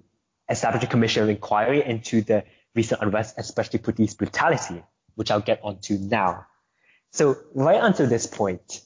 establish 0.48 0.84
a 0.84 0.86
commission 0.86 1.24
of 1.24 1.28
inquiry 1.28 1.84
into 1.84 2.22
the 2.22 2.44
recent 2.76 3.02
unrest, 3.02 3.34
especially 3.38 3.80
police 3.80 4.14
brutality, 4.14 4.82
which 5.16 5.32
I'll 5.32 5.40
get 5.40 5.60
onto 5.64 5.98
now. 5.98 6.46
So 7.12 7.38
right 7.54 7.82
until 7.82 8.06
this 8.06 8.26
point, 8.26 8.80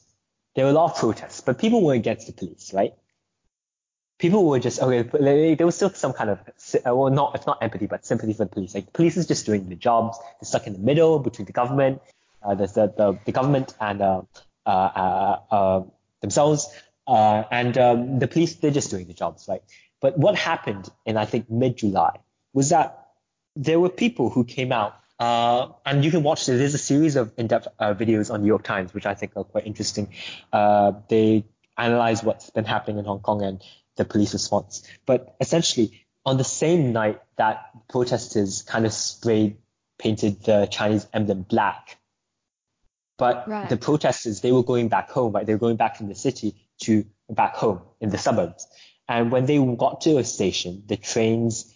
there 0.57 0.64
were 0.64 0.71
a 0.71 0.75
lot 0.75 0.92
of 0.92 0.97
protests, 0.97 1.42
but 1.42 1.59
people 1.59 1.85
were 1.85 1.95
against 1.95 2.26
the 2.26 2.33
police, 2.33 2.73
right? 2.73 2.95
People 4.18 4.47
were 4.47 4.61
just 4.61 4.80
okay. 4.80 5.02
There 5.02 5.57
there 5.57 5.66
was 5.66 5.76
still 5.76 5.90
some 5.90 6.14
kind 6.14 6.30
of 6.30 6.38
uh, 6.38 6.97
well, 6.97 7.12
not 7.12 7.35
if 7.35 7.47
not 7.47 7.59
empathy, 7.61 7.87
but 7.87 8.07
sympathy 8.07 8.33
for 8.33 8.45
the 8.47 8.50
police. 8.50 8.75
Like 8.75 8.87
the 8.87 8.92
police 8.92 9.18
is 9.18 9.26
just 9.26 9.45
doing 9.45 9.68
the 9.68 9.76
jobs. 9.76 10.18
They're 10.18 10.49
stuck 10.49 10.66
in 10.66 10.73
the 10.73 10.78
middle 10.90 11.18
between 11.18 11.45
the 11.45 11.52
government, 11.52 12.00
uh, 12.42 12.54
the, 12.54 12.66
the 12.66 13.18
the 13.25 13.33
government 13.33 13.75
and 13.80 14.00
uh, 14.00 14.23
uh, 14.66 15.38
uh, 15.50 15.83
themselves, 16.21 16.68
and 17.07 17.76
um, 17.78 18.18
the 18.18 18.28
police 18.28 18.57
they're 18.57 18.71
just 18.71 18.90
doing 18.90 19.07
the 19.07 19.14
jobs, 19.14 19.47
right? 19.49 19.62
But 20.00 20.18
what 20.18 20.37
happened 20.37 20.88
in 21.04 21.16
I 21.16 21.25
think 21.25 21.50
mid 21.50 21.76
July 21.76 22.21
was 22.52 22.71
that 22.71 23.09
there 23.57 23.80
were 23.80 23.88
people 23.88 24.30
who 24.30 24.45
came 24.45 24.73
out, 24.73 24.95
uh, 25.18 25.68
and 25.85 26.04
you 26.04 26.11
can 26.11 26.23
watch. 26.23 26.47
this. 26.47 26.59
There's 26.59 26.75
a 26.75 26.78
series 26.78 27.16
of 27.16 27.33
in-depth 27.37 27.68
uh, 27.78 27.95
videos 27.95 28.33
on 28.33 28.42
New 28.42 28.47
York 28.47 28.62
Times, 28.62 28.95
which 28.95 29.07
I 29.07 29.14
think 29.14 29.33
are 29.37 29.45
quite 29.45 29.66
interesting. 29.66 30.12
Uh, 30.52 30.92
they 31.09 31.45
analyze 31.76 32.23
what's 32.23 32.50
been 32.50 32.64
happening 32.64 32.99
in 32.99 33.04
Hong 33.04 33.21
Kong 33.21 33.42
and 33.42 33.62
the 33.97 34.04
police 34.04 34.33
response. 34.33 34.87
But 35.07 35.35
essentially, 35.40 36.07
on 36.25 36.37
the 36.37 36.45
same 36.45 36.92
night 36.92 37.21
that 37.37 37.71
protesters 37.88 38.62
kind 38.62 38.87
of 38.87 38.92
sprayed 38.92 39.57
painted 39.99 40.45
the 40.45 40.66
Chinese 40.66 41.07
emblem 41.12 41.42
black, 41.42 41.99
but 43.18 43.46
Right. 43.48 43.68
the 43.68 43.76
protesters 43.76 44.40
they 44.40 44.52
were 44.52 44.62
going 44.62 44.88
back 44.88 45.10
home, 45.10 45.32
right? 45.32 45.44
They 45.44 45.54
were 45.54 45.58
going 45.58 45.76
back 45.76 45.96
from 45.96 46.08
the 46.08 46.14
city 46.14 46.54
to 46.82 47.04
back 47.28 47.56
home 47.56 47.80
in 48.00 48.10
the 48.10 48.18
suburbs. 48.18 48.66
And 49.08 49.30
when 49.32 49.46
they 49.46 49.58
got 49.76 50.00
to 50.02 50.18
a 50.18 50.25
station, 50.25 50.84
the 50.87 50.96
trains, 50.96 51.75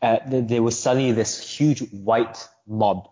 uh, 0.00 0.18
th- 0.18 0.48
there 0.48 0.62
was 0.62 0.78
suddenly 0.78 1.12
this 1.12 1.40
huge 1.40 1.80
white 1.90 2.48
mob. 2.66 3.08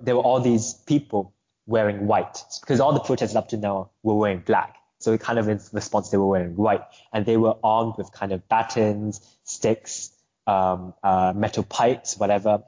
There 0.00 0.14
were 0.16 0.22
all 0.22 0.40
these 0.40 0.74
people 0.74 1.34
wearing 1.66 2.06
white 2.06 2.42
because 2.60 2.80
all 2.80 2.92
the 2.92 3.00
protesters 3.00 3.36
up 3.36 3.48
to 3.50 3.56
now 3.56 3.90
were 4.02 4.14
wearing 4.14 4.40
black. 4.40 4.76
So 4.98 5.16
kind 5.16 5.38
of 5.38 5.48
in 5.48 5.60
response, 5.72 6.10
they 6.10 6.18
were 6.18 6.26
wearing 6.26 6.56
white 6.56 6.82
and 7.12 7.24
they 7.24 7.36
were 7.36 7.54
armed 7.64 7.94
with 7.96 8.12
kind 8.12 8.32
of 8.32 8.46
batons, 8.48 9.20
sticks, 9.44 10.10
um, 10.46 10.94
uh, 11.02 11.32
metal 11.34 11.62
pipes, 11.62 12.18
whatever. 12.18 12.64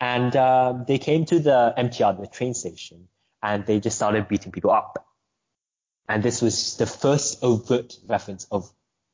And 0.00 0.34
uh, 0.36 0.84
they 0.86 0.98
came 0.98 1.24
to 1.26 1.38
the 1.38 1.72
MTR, 1.78 2.20
the 2.20 2.26
train 2.26 2.52
station, 2.54 3.08
and 3.44 3.66
they 3.66 3.78
just 3.78 3.96
started 3.96 4.26
beating 4.26 4.50
people 4.50 4.70
up. 4.70 5.06
And 6.08 6.22
this 6.22 6.40
was 6.40 6.76
the 6.78 6.86
first 6.86 7.44
overt 7.44 7.98
reference 8.08 8.46
of 8.50 8.70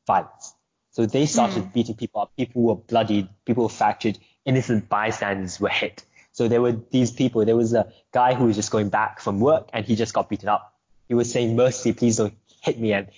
violence. 0.07 0.55
So 0.93 1.05
they 1.05 1.27
started 1.27 1.65
hmm. 1.65 1.71
beating 1.71 1.97
people 1.97 2.23
up. 2.23 2.37
People 2.37 2.63
were 2.63 2.77
bloodied. 2.77 3.29
People 3.45 3.65
were 3.65 3.69
fractured. 3.69 4.19
Innocent 4.45 4.89
bystanders 4.89 5.61
were 5.61 5.69
hit. 5.69 6.05
So 6.33 6.47
there 6.47 6.63
were 6.63 6.73
these 6.73 7.11
people. 7.11 7.45
There 7.45 7.57
was 7.57 7.75
a 7.75 7.93
guy 8.13 8.35
who 8.35 8.45
was 8.45 8.57
just 8.57 8.71
going 8.71 8.89
back 8.89 9.21
from 9.21 9.41
work 9.41 9.69
and 9.73 9.85
he 9.85 9.97
just 9.97 10.15
got 10.15 10.29
beaten 10.29 10.49
up. 10.49 10.75
He 11.09 11.15
was 11.15 11.31
saying, 11.31 11.57
mercy, 11.57 11.93
please 11.93 12.17
don't 12.17 12.35
hit 12.63 12.79
me. 12.79 12.93
And 12.93 13.09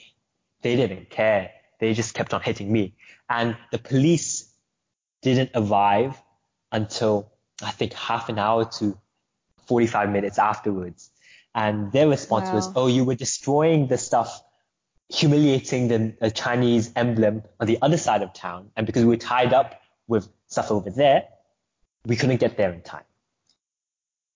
they 0.62 0.76
didn't 0.76 1.10
care. 1.10 1.50
They 1.78 1.92
just 1.92 2.14
kept 2.14 2.32
on 2.32 2.40
hitting 2.40 2.72
me. 2.72 2.94
And 3.28 3.56
the 3.70 3.78
police 3.78 4.50
didn't 5.20 5.50
arrive 5.54 6.16
until 6.70 7.30
I 7.62 7.70
think 7.70 7.92
half 7.92 8.30
an 8.30 8.38
hour 8.38 8.64
to 8.78 8.98
45 9.72 10.10
minutes 10.10 10.38
afterwards. 10.38 11.10
And 11.54 11.92
their 11.92 12.08
response 12.08 12.48
Wow. 12.48 12.56
was, 12.56 12.68
oh, 12.76 12.88
you 12.88 13.04
were 13.04 13.14
destroying 13.14 13.86
the 13.86 13.96
stuff, 13.96 14.42
humiliating 15.08 15.88
the, 15.88 15.98
the 16.20 16.30
Chinese 16.30 16.92
emblem 16.94 17.42
on 17.58 17.66
the 17.66 17.78
other 17.80 17.96
side 17.96 18.22
of 18.22 18.34
town. 18.34 18.70
And 18.76 18.86
because 18.86 19.02
we 19.04 19.08
were 19.08 19.24
tied 19.34 19.54
up 19.54 19.80
with 20.08 20.28
stuff 20.48 20.70
over 20.70 20.90
there, 20.90 21.24
we 22.04 22.16
couldn't 22.16 22.40
get 22.40 22.56
there 22.58 22.72
in 22.72 22.82
time. 22.82 23.08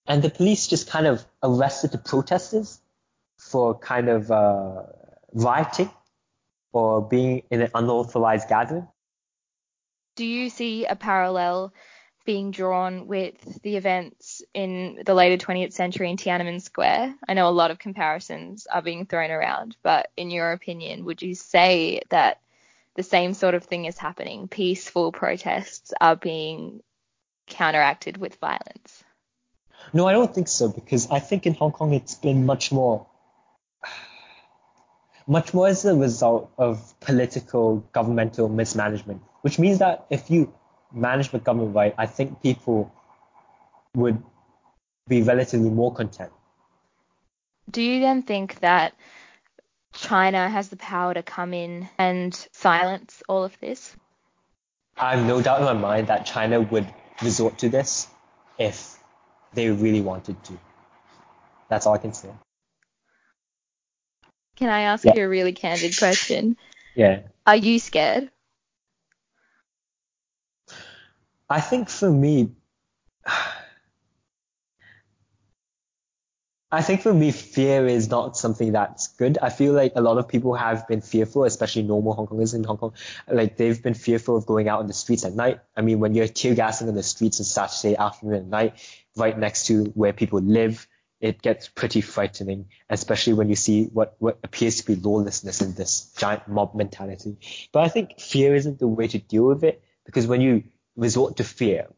And 0.07 0.23
the 0.23 0.31
police 0.31 0.69
just 0.69 0.88
kind 0.88 1.07
of 1.07 1.25
arrested 1.43 1.93
the 1.93 1.99
protesters 1.99 2.81
for 3.37 3.78
kind 3.78 4.09
of 4.09 4.31
uh, 4.31 4.85
rioting 5.33 5.90
or 6.73 7.07
being 7.07 7.43
in 7.50 7.61
an 7.61 7.71
unauthorized 7.75 8.49
gathering. 8.49 8.88
Do 10.14 10.25
you 10.25 10.49
see 10.49 10.87
a 10.87 10.97
parallel 10.97 11.75
being 12.26 12.50
drawn 12.50 13.06
with 13.06 13.62
the 13.62 13.76
events 13.76 14.42
in 14.52 15.00
the 15.06 15.14
later 15.14 15.42
20th 15.42 15.73
century 15.73 16.11
in 16.11 16.16
Tiananmen 16.16 16.61
Square? 16.61 17.14
I 17.26 17.35
know 17.35 17.49
a 17.49 17.50
lot 17.50 17.71
of 17.71 17.78
comparisons 17.78 18.66
are 18.66 18.83
being 18.83 19.06
thrown 19.06 19.30
around, 19.30 19.76
but 19.83 20.11
in 20.16 20.30
your 20.30 20.52
opinion, 20.52 21.04
would 21.04 21.23
you 21.23 21.35
say 21.35 22.02
that 22.11 22.40
the 22.97 23.04
same 23.04 23.33
sort 23.33 23.54
of 23.54 23.64
thing 23.64 23.87
is 23.87 23.97
happening? 23.97 24.49
Peaceful 24.49 25.12
protests 25.12 25.92
are 26.00 26.16
being 26.16 26.83
counteracted 27.47 28.16
with 28.16 28.35
violence. 28.37 29.04
No, 29.92 30.06
I 30.06 30.12
don't 30.12 30.35
think 30.35 30.49
so 30.49 30.68
because 30.68 31.09
I 31.11 31.21
think 31.21 31.47
in 31.47 31.54
Hong 31.54 31.71
Kong 31.71 31.95
it's 31.95 32.16
been 32.16 32.45
much 32.45 32.73
more, 32.73 33.06
much 35.28 35.54
more 35.54 35.68
as 35.68 35.85
a 35.85 35.95
result 35.95 36.50
of 36.59 36.99
political 36.99 37.88
governmental 37.92 38.49
mismanagement, 38.49 39.23
which 39.42 39.61
means 39.61 39.78
that 39.78 40.06
if 40.11 40.28
you 40.28 40.52
manage 40.93 41.31
the 41.31 41.38
government 41.38 41.75
right, 41.75 41.95
I 41.99 42.07
think 42.07 42.43
people 42.43 42.93
would 43.95 44.23
be 45.09 45.23
relatively 45.23 45.71
more 45.71 45.93
content. 45.93 46.33
Do 47.71 47.83
you 47.83 48.00
then 48.00 48.23
think 48.23 48.61
that 48.61 48.95
China 49.93 50.49
has 50.49 50.69
the 50.69 50.76
power 50.76 51.14
to 51.14 51.23
come 51.23 51.55
in 51.55 51.88
and 51.99 52.35
silence 52.52 53.23
all 53.28 53.45
of 53.45 53.59
this? 53.61 53.97
I 54.97 55.16
have 55.16 55.26
no 55.26 55.43
doubt 55.43 55.61
in 55.61 55.64
my 55.64 55.73
mind 55.75 56.07
that 56.09 56.26
China 56.26 56.61
would 56.61 56.87
resort 57.23 57.59
to 57.59 57.69
this 57.69 58.09
if 58.59 58.97
they 59.52 59.71
really 59.71 60.00
wanted 60.00 60.43
to. 60.45 60.59
That's 61.69 61.87
all 61.87 61.95
I 61.95 61.99
can 61.99 62.12
say. 62.12 62.31
Can 64.57 64.69
I 64.71 64.83
ask 64.83 65.05
Yeah. 65.05 65.14
you 65.14 65.25
a 65.25 65.28
really 65.28 65.52
candid 65.52 65.97
question? 65.99 66.57
Yeah. 66.95 67.21
Are 67.47 67.57
you 67.57 67.78
scared? 67.78 68.31
I 71.49 71.61
think 71.61 71.88
for 71.88 72.11
me, 72.11 72.50
I 76.73 76.83
think 76.83 77.00
for 77.00 77.15
me, 77.15 77.31
fear 77.31 77.87
is 77.87 78.11
not 78.11 78.37
something 78.37 78.73
that's 78.73 79.09
good. 79.09 79.38
I 79.41 79.50
feel 79.50 79.73
like 79.73 79.93
a 79.95 80.00
lot 80.00 80.19
of 80.19 80.26
people 80.26 80.55
have 80.55 80.88
been 80.88 81.00
fearful, 81.00 81.45
especially 81.45 81.83
normal 81.83 82.15
Hong 82.15 82.26
Kongers 82.26 82.55
in 82.55 82.65
Hong 82.65 82.76
Kong. 82.76 82.93
Like 83.31 83.57
they've 83.57 83.81
been 83.81 83.95
fearful 83.95 84.37
of 84.37 84.47
going 84.47 84.69
out 84.69 84.81
on 84.81 84.88
the 84.88 84.93
streets 84.93 85.25
at 85.25 85.35
night. 85.35 85.61
I 85.76 85.83
mean, 85.83 86.00
when 86.00 86.15
you're 86.15 86.26
tear 86.26 86.57
gassing 86.57 86.88
on 86.88 86.97
the 86.97 87.05
streets 87.05 87.38
on 87.41 87.45
Saturday 87.45 87.97
afternoon 87.97 88.35
and 88.35 88.50
night, 88.50 88.75
right 89.17 89.38
next 89.38 89.67
to 89.67 89.85
where 89.95 90.12
people 90.12 90.41
live, 90.41 90.88
it 91.21 91.41
gets 91.41 91.69
pretty 91.69 92.00
frightening, 92.00 92.67
especially 92.91 93.35
when 93.35 93.49
you 93.49 93.57
see 93.57 93.85
what, 93.85 94.17
what 94.19 94.38
appears 94.43 94.81
to 94.81 94.87
be 94.87 94.97
lawlessness 94.97 95.62
in 95.62 95.73
this 95.75 96.12
giant 96.19 96.49
mob 96.49 96.75
mentality. 96.75 97.38
But 97.73 97.85
I 97.85 97.88
think 97.88 98.21
fear 98.21 98.55
isn't 98.55 98.81
the 98.81 98.88
way 98.88 99.07
to 99.09 99.19
deal 99.19 99.47
with 99.47 99.65
it 99.65 99.83
because 100.05 100.26
when 100.26 100.41
you 100.41 100.65
resort 100.97 101.37
to 101.37 101.45
fear, 101.45 101.88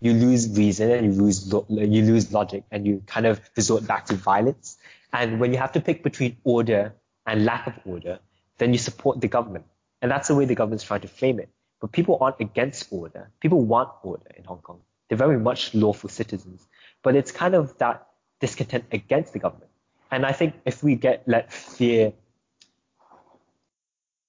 you 0.00 0.12
lose 0.12 0.56
reason 0.56 0.90
and 0.90 1.06
you 1.06 1.22
lose 1.22 1.52
lo- 1.52 1.66
you 1.68 2.02
lose 2.02 2.32
logic 2.32 2.64
and 2.70 2.86
you 2.86 3.02
kind 3.06 3.26
of 3.26 3.40
resort 3.56 3.86
back 3.86 4.06
to 4.06 4.14
violence. 4.14 4.76
And 5.12 5.38
when 5.40 5.52
you 5.52 5.58
have 5.58 5.72
to 5.72 5.80
pick 5.80 6.02
between 6.02 6.36
order 6.44 6.94
and 7.26 7.44
lack 7.44 7.66
of 7.66 7.74
order, 7.84 8.18
then 8.58 8.72
you 8.72 8.78
support 8.78 9.20
the 9.20 9.28
government. 9.28 9.64
And 10.00 10.10
that's 10.10 10.28
the 10.28 10.34
way 10.34 10.44
the 10.44 10.54
government's 10.54 10.84
trying 10.84 11.02
to 11.02 11.08
frame 11.08 11.38
it. 11.38 11.48
But 11.80 11.92
people 11.92 12.18
aren't 12.20 12.40
against 12.40 12.88
order. 12.90 13.30
People 13.40 13.60
want 13.60 13.90
order 14.02 14.30
in 14.36 14.44
Hong 14.44 14.58
Kong. 14.58 14.80
They're 15.08 15.18
very 15.18 15.38
much 15.38 15.74
lawful 15.74 16.08
citizens. 16.08 16.66
But 17.02 17.16
it's 17.16 17.30
kind 17.30 17.54
of 17.54 17.76
that 17.78 18.06
discontent 18.40 18.84
against 18.92 19.32
the 19.32 19.38
government. 19.38 19.70
And 20.10 20.26
I 20.26 20.32
think 20.32 20.54
if 20.64 20.82
we 20.82 20.94
get 20.96 21.22
let 21.26 21.52
fear 21.52 22.12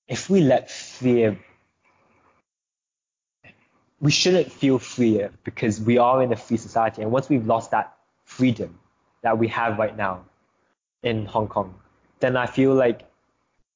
if 0.08 0.30
we 0.30 0.42
let 0.42 0.70
fear 0.70 1.40
we 4.04 4.12
shouldn't 4.12 4.52
feel 4.52 4.80
freer 4.80 5.32
because 5.46 5.80
we 5.80 5.98
are 5.98 6.22
in 6.22 6.34
a 6.34 6.36
free 6.36 6.58
society. 6.58 7.02
And 7.02 7.10
once 7.10 7.30
we've 7.30 7.48
lost 7.48 7.72
that 7.72 7.96
freedom 8.26 8.78
that 9.22 9.38
we 9.38 9.48
have 9.48 9.80
right 9.80 9.96
now 9.96 10.26
in 11.04 11.26
Hong 11.26 11.48
Kong, 11.48 11.74
then 12.20 12.36
I 12.36 12.46
feel 12.46 12.74
like 12.74 13.04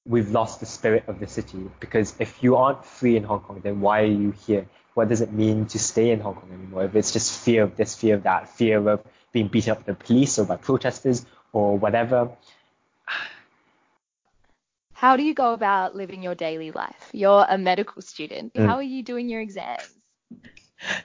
we've 0.05 0.29
lost 0.29 0.59
the 0.59 0.65
spirit 0.65 1.05
of 1.07 1.21
the 1.21 1.27
city. 1.27 1.71
Because 1.79 2.13
if 2.19 2.43
you 2.43 2.57
aren't 2.57 2.83
free 2.83 3.15
in 3.15 3.23
Hong 3.23 3.39
Kong, 3.39 3.61
then 3.63 3.79
why 3.79 4.01
are 4.01 4.15
you 4.23 4.31
here? 4.45 4.67
What 4.95 5.07
does 5.07 5.21
it 5.21 5.31
mean 5.31 5.65
to 5.67 5.79
stay 5.79 6.11
in 6.11 6.19
Hong 6.19 6.35
Kong 6.35 6.49
anymore? 6.51 6.83
If 6.83 6.95
it's 6.97 7.13
just 7.13 7.39
fear 7.45 7.63
of 7.63 7.77
this, 7.77 7.95
fear 7.95 8.15
of 8.15 8.23
that, 8.23 8.49
fear 8.49 8.85
of 8.89 9.01
being 9.31 9.47
beaten 9.47 9.71
up 9.71 9.85
by 9.85 9.93
the 9.93 9.95
police 9.95 10.37
or 10.37 10.45
by 10.45 10.57
protesters 10.57 11.25
or 11.53 11.77
whatever. 11.77 12.31
How 14.91 15.15
do 15.15 15.23
you 15.23 15.33
go 15.33 15.53
about 15.53 15.95
living 15.95 16.21
your 16.21 16.35
daily 16.35 16.71
life? 16.71 17.11
You're 17.13 17.45
a 17.47 17.57
medical 17.57 18.01
student. 18.01 18.55
Mm. 18.55 18.65
How 18.65 18.75
are 18.75 18.83
you 18.83 19.03
doing 19.03 19.29
your 19.29 19.39
exams? 19.39 19.96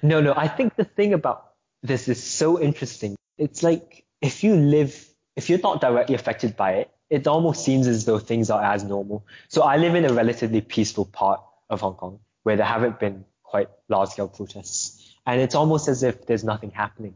No, 0.03 0.21
no. 0.21 0.35
I 0.37 0.49
think 0.49 0.77
the 0.77 0.85
thing 0.85 1.15
about 1.15 1.53
this 1.83 2.09
is 2.09 2.23
so 2.23 2.61
interesting. 2.61 3.17
It's 3.39 3.63
like 3.63 4.05
if 4.21 4.45
you 4.45 4.55
live, 4.55 5.09
if 5.37 5.49
you're 5.49 5.61
not 5.61 5.81
directly 5.81 6.15
affected 6.15 6.57
by 6.57 6.73
it, 6.73 6.91
it 7.11 7.27
almost 7.27 7.65
seems 7.65 7.87
as 7.87 8.05
though 8.05 8.19
things 8.19 8.51
are 8.51 8.63
as 8.63 8.85
normal. 8.85 9.27
So 9.49 9.63
I 9.63 9.77
live 9.77 9.95
in 9.95 10.05
a 10.05 10.13
relatively 10.13 10.61
peaceful 10.61 11.05
part 11.05 11.41
of 11.69 11.81
Hong 11.81 11.95
Kong 11.95 12.21
where 12.43 12.57
there 12.57 12.67
haven't 12.67 12.99
been 12.99 13.25
quite 13.43 13.69
large 13.89 14.11
scale 14.11 14.29
protests. 14.29 15.15
And 15.27 15.41
it's 15.41 15.55
almost 15.55 15.89
as 15.89 16.03
if 16.03 16.27
there's 16.27 16.43
nothing 16.43 16.71
happening. 16.71 17.15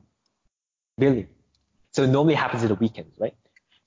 Really. 0.98 1.28
So 1.92 2.02
it 2.02 2.08
normally 2.08 2.34
happens 2.34 2.62
at 2.62 2.68
the 2.68 2.74
weekends, 2.74 3.18
right? 3.18 3.34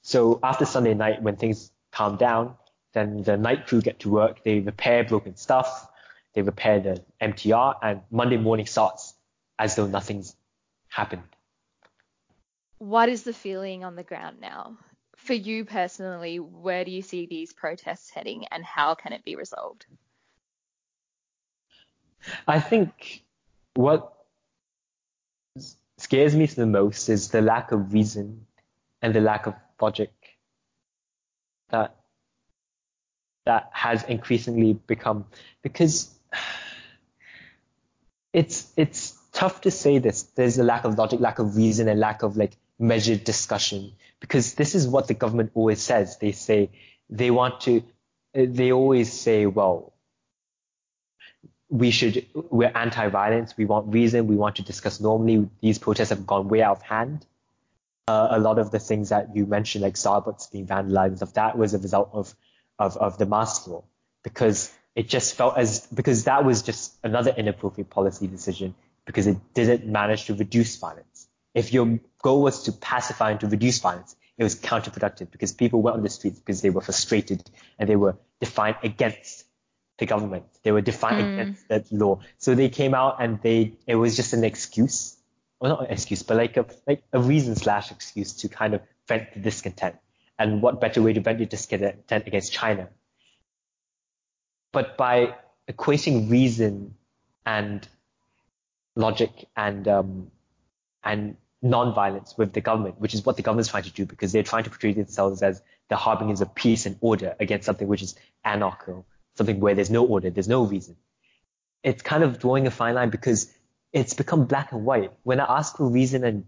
So 0.01 0.39
after 0.43 0.65
Sunday 0.65 0.93
night, 0.93 1.21
when 1.21 1.35
things 1.35 1.71
calm 1.91 2.17
down, 2.17 2.55
then 2.93 3.23
the 3.23 3.37
night 3.37 3.67
crew 3.67 3.81
get 3.81 3.99
to 3.99 4.09
work. 4.09 4.43
They 4.43 4.59
repair 4.59 5.03
broken 5.03 5.35
stuff. 5.35 5.88
They 6.33 6.41
repair 6.41 6.79
the 6.79 7.03
MTR 7.21 7.75
and 7.81 8.01
Monday 8.11 8.37
morning 8.37 8.65
starts 8.65 9.13
as 9.57 9.75
though 9.75 9.87
nothing's 9.87 10.35
happened. 10.87 11.23
What 12.77 13.09
is 13.09 13.23
the 13.23 13.33
feeling 13.33 13.83
on 13.83 13.95
the 13.95 14.03
ground 14.03 14.37
now? 14.39 14.77
For 15.17 15.33
you 15.33 15.65
personally, 15.65 16.39
where 16.39 16.85
do 16.85 16.91
you 16.91 17.01
see 17.01 17.25
these 17.25 17.51
protests 17.51 18.09
heading 18.09 18.45
and 18.51 18.63
how 18.63 18.95
can 18.95 19.11
it 19.11 19.25
be 19.25 19.35
resolved? 19.35 19.85
I 22.47 22.59
think 22.59 23.23
what 23.75 24.13
scares 25.97 26.35
me 26.35 26.45
the 26.45 26.65
most 26.65 27.09
is 27.09 27.29
the 27.29 27.41
lack 27.41 27.71
of 27.71 27.93
reason 27.93 28.45
and 29.01 29.13
the 29.13 29.21
lack 29.21 29.45
of 29.45 29.55
logic 29.81 30.11
that 31.69 31.95
that 33.45 33.69
has 33.73 34.03
increasingly 34.03 34.73
become 34.73 35.25
because 35.61 36.13
it's 38.33 38.71
it's 38.77 39.17
tough 39.31 39.61
to 39.61 39.71
say 39.71 39.97
this. 39.99 40.23
There's 40.23 40.57
a 40.57 40.63
lack 40.63 40.83
of 40.85 40.97
logic, 40.97 41.19
lack 41.19 41.39
of 41.39 41.55
reason, 41.55 41.87
and 41.87 41.99
lack 41.99 42.23
of 42.23 42.37
like 42.37 42.51
measured 42.77 43.23
discussion 43.23 43.93
because 44.19 44.53
this 44.55 44.75
is 44.75 44.87
what 44.87 45.07
the 45.07 45.13
government 45.13 45.51
always 45.53 45.81
says. 45.81 46.17
They 46.17 46.31
say 46.31 46.71
they 47.09 47.31
want 47.31 47.61
to. 47.61 47.83
They 48.33 48.71
always 48.71 49.11
say, 49.11 49.45
well, 49.47 49.93
we 51.69 51.91
should. 51.91 52.25
We're 52.33 52.71
anti-violence. 52.73 53.55
We 53.57 53.65
want 53.65 53.93
reason. 53.93 54.27
We 54.27 54.35
want 54.35 54.57
to 54.57 54.61
discuss 54.61 54.99
normally. 54.99 55.49
These 55.61 55.79
protests 55.79 56.09
have 56.09 56.27
gone 56.27 56.47
way 56.47 56.61
out 56.61 56.77
of 56.77 56.81
hand. 56.83 57.25
Uh, 58.07 58.29
a 58.31 58.39
lot 58.39 58.57
of 58.57 58.71
the 58.71 58.79
things 58.79 59.09
that 59.09 59.35
you 59.35 59.45
mentioned, 59.45 59.83
like 59.83 59.93
Starbucks 59.93 60.51
being 60.51 60.65
vandalized, 60.65 61.21
of 61.21 61.33
that 61.33 61.57
was 61.57 61.73
a 61.73 61.79
result 61.79 62.09
of 62.13 62.35
of 62.77 62.97
of 62.97 63.17
the 63.17 63.25
mask 63.25 63.67
law 63.67 63.83
because 64.23 64.71
it 64.99 65.07
just 65.07 65.35
felt 65.35 65.57
as 65.57 65.87
because 65.99 66.25
that 66.25 66.43
was 66.43 66.61
just 66.61 66.93
another 67.09 67.33
inappropriate 67.41 67.89
policy 67.89 68.27
decision 68.27 68.75
because 69.05 69.27
it 69.27 69.37
didn't 69.53 69.85
manage 69.99 70.25
to 70.25 70.33
reduce 70.35 70.75
violence. 70.75 71.27
If 71.53 71.71
your 71.75 71.99
goal 72.21 72.41
was 72.47 72.63
to 72.63 72.73
pacify 72.73 73.31
and 73.31 73.39
to 73.39 73.47
reduce 73.47 73.79
violence, 73.79 74.17
it 74.37 74.43
was 74.43 74.55
counterproductive 74.71 75.31
because 75.31 75.53
people 75.53 75.81
went 75.81 75.95
on 75.95 76.03
the 76.03 76.09
streets 76.09 76.39
because 76.39 76.61
they 76.61 76.69
were 76.69 76.81
frustrated 76.81 77.49
and 77.77 77.87
they 77.89 77.95
were 77.95 78.17
defiant 78.41 78.77
against 78.83 79.45
the 79.99 80.05
government. 80.05 80.45
They 80.63 80.73
were 80.73 80.81
defiant 80.81 81.29
Mm. 81.29 81.33
against 81.33 81.67
that 81.69 81.91
law. 81.91 82.19
So 82.37 82.53
they 82.55 82.69
came 82.81 82.93
out 82.93 83.13
and 83.23 83.41
they 83.41 83.57
it 83.87 83.95
was 83.95 84.17
just 84.17 84.33
an 84.33 84.43
excuse. 84.43 85.15
Well 85.61 85.71
not 85.75 85.85
an 85.87 85.91
excuse, 85.97 86.23
but 86.23 86.35
like 86.43 86.57
a 86.57 86.65
like 86.87 87.03
a 87.13 87.21
reason 87.21 87.55
slash 87.55 87.91
excuse 87.95 88.33
to 88.41 88.49
kind 88.49 88.73
of 88.73 88.81
vent 89.07 89.33
the 89.33 89.39
discontent. 89.39 89.95
And 90.37 90.61
what 90.61 90.81
better 90.81 91.01
way 91.01 91.13
to 91.13 91.21
vent 91.21 91.39
your 91.39 91.47
discontent 91.57 92.27
against 92.27 92.51
China? 92.51 92.89
But 94.71 94.97
by 94.97 95.35
equating 95.69 96.29
reason 96.29 96.95
and 97.45 97.87
logic 98.95 99.47
and 99.55 99.87
um, 99.87 100.31
and 101.03 101.37
non-violence 101.61 102.37
with 102.37 102.53
the 102.53 102.61
government, 102.61 102.99
which 102.99 103.13
is 103.13 103.25
what 103.25 103.35
the 103.35 103.43
government's 103.43 103.69
trying 103.69 103.83
to 103.83 103.91
do 103.91 104.05
because 104.05 104.31
they're 104.31 104.43
trying 104.43 104.63
to 104.63 104.69
portray 104.69 104.93
themselves 104.93 105.41
as 105.41 105.61
the 105.89 105.95
harbingers 105.95 106.41
of 106.41 106.55
peace 106.55 106.85
and 106.85 106.97
order 107.01 107.35
against 107.39 107.65
something 107.65 107.87
which 107.87 108.01
is 108.01 108.15
anarcho, 108.45 109.03
something 109.35 109.59
where 109.59 109.75
there's 109.75 109.89
no 109.89 110.05
order, 110.05 110.29
there's 110.29 110.47
no 110.47 110.63
reason. 110.63 110.95
It's 111.83 112.01
kind 112.01 112.23
of 112.23 112.39
drawing 112.39 112.67
a 112.67 112.71
fine 112.71 112.95
line 112.95 113.09
because 113.09 113.51
it's 113.91 114.13
become 114.13 114.45
black 114.45 114.71
and 114.71 114.85
white. 114.85 115.11
When 115.23 115.39
I 115.39 115.57
ask 115.57 115.77
for 115.77 115.89
reason 115.89 116.23
and 116.23 116.45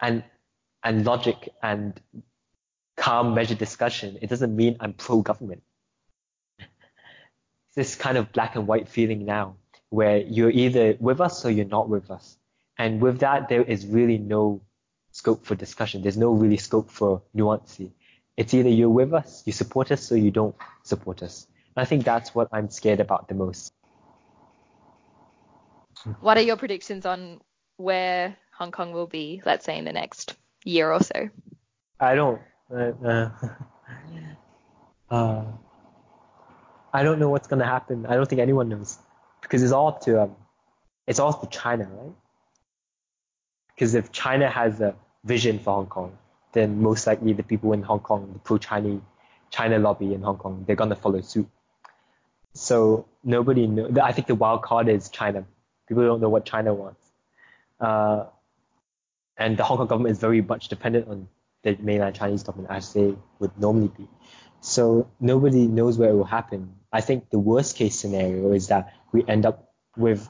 and 0.00 0.24
and 0.82 1.04
logic 1.04 1.48
and 1.62 2.00
calm, 2.96 3.34
measured 3.34 3.58
discussion, 3.58 4.18
it 4.22 4.28
doesn't 4.28 4.54
mean 4.54 4.76
I'm 4.80 4.92
pro-government. 4.92 5.62
This 7.74 7.96
kind 7.96 8.16
of 8.16 8.32
black 8.32 8.56
and 8.56 8.66
white 8.66 8.88
feeling 8.88 9.24
now, 9.24 9.56
where 9.90 10.18
you're 10.18 10.50
either 10.50 10.96
with 11.00 11.20
us 11.20 11.44
or 11.44 11.50
you're 11.50 11.66
not 11.66 11.88
with 11.88 12.10
us. 12.10 12.36
And 12.78 13.00
with 13.00 13.20
that, 13.20 13.48
there 13.48 13.62
is 13.62 13.86
really 13.86 14.18
no 14.18 14.60
scope 15.12 15.46
for 15.46 15.54
discussion. 15.54 16.02
There's 16.02 16.16
no 16.16 16.32
really 16.32 16.56
scope 16.56 16.90
for 16.90 17.22
nuance. 17.32 17.80
It's 18.36 18.52
either 18.52 18.68
you're 18.68 18.90
with 18.90 19.14
us, 19.14 19.42
you 19.46 19.52
support 19.52 19.92
us, 19.92 20.10
or 20.10 20.16
you 20.16 20.30
don't 20.30 20.56
support 20.82 21.22
us. 21.22 21.46
And 21.76 21.82
I 21.82 21.86
think 21.86 22.04
that's 22.04 22.34
what 22.34 22.48
I'm 22.52 22.70
scared 22.70 23.00
about 23.00 23.28
the 23.28 23.34
most. 23.34 23.72
What 26.20 26.36
are 26.36 26.42
your 26.42 26.56
predictions 26.56 27.06
on 27.06 27.40
where 27.76 28.36
Hong 28.58 28.72
Kong 28.72 28.92
will 28.92 29.06
be, 29.06 29.40
let's 29.46 29.64
say, 29.64 29.78
in 29.78 29.84
the 29.84 29.92
next 29.92 30.36
year 30.64 30.92
or 30.92 31.00
so? 31.00 31.30
I 32.00 32.14
don't. 32.14 32.40
Uh, 32.70 32.92
uh, 33.04 33.30
uh 35.10 35.44
I 36.94 37.02
don't 37.02 37.18
know 37.18 37.28
what's 37.28 37.48
gonna 37.48 37.66
happen. 37.66 38.06
I 38.06 38.14
don't 38.14 38.28
think 38.28 38.40
anyone 38.40 38.68
knows 38.68 38.96
because 39.42 39.64
it's 39.64 39.72
all 39.72 39.98
to 40.00 40.22
um, 40.22 40.36
it's 41.08 41.18
all 41.18 41.32
to 41.32 41.46
China, 41.48 41.88
right? 41.92 42.14
Because 43.74 43.96
if 43.96 44.12
China 44.12 44.48
has 44.48 44.80
a 44.80 44.94
vision 45.24 45.58
for 45.58 45.74
Hong 45.74 45.86
Kong, 45.86 46.16
then 46.52 46.80
most 46.80 47.08
likely 47.08 47.32
the 47.32 47.42
people 47.42 47.72
in 47.72 47.82
Hong 47.82 47.98
Kong, 47.98 48.30
the 48.32 48.38
pro-Chinese 48.38 49.00
China 49.50 49.80
lobby 49.80 50.14
in 50.14 50.22
Hong 50.22 50.36
Kong, 50.36 50.62
they're 50.66 50.76
gonna 50.76 50.94
follow 50.94 51.20
suit. 51.20 51.48
So 52.52 53.06
nobody 53.24 53.66
know. 53.66 53.90
I 54.00 54.12
think 54.12 54.28
the 54.28 54.36
wild 54.36 54.62
card 54.62 54.88
is 54.88 55.08
China. 55.08 55.44
People 55.88 56.04
don't 56.04 56.20
know 56.20 56.28
what 56.28 56.44
China 56.46 56.72
wants, 56.72 57.04
uh, 57.80 58.26
and 59.36 59.56
the 59.56 59.64
Hong 59.64 59.78
Kong 59.78 59.88
government 59.88 60.12
is 60.12 60.20
very 60.20 60.42
much 60.42 60.68
dependent 60.68 61.08
on 61.08 61.26
the 61.64 61.76
mainland 61.80 62.14
Chinese 62.14 62.44
government, 62.44 62.70
as 62.70 62.92
they 62.92 63.16
would 63.40 63.58
normally 63.58 63.88
be. 63.88 64.08
So 64.60 65.10
nobody 65.20 65.66
knows 65.66 65.98
where 65.98 66.10
it 66.10 66.14
will 66.14 66.24
happen. 66.24 66.74
I 66.94 67.02
think 67.02 67.28
the 67.28 67.38
worst 67.38 67.76
case 67.76 67.98
scenario 67.98 68.52
is 68.52 68.68
that 68.68 68.94
we 69.12 69.24
end 69.28 69.44
up 69.44 69.68
with 69.96 70.28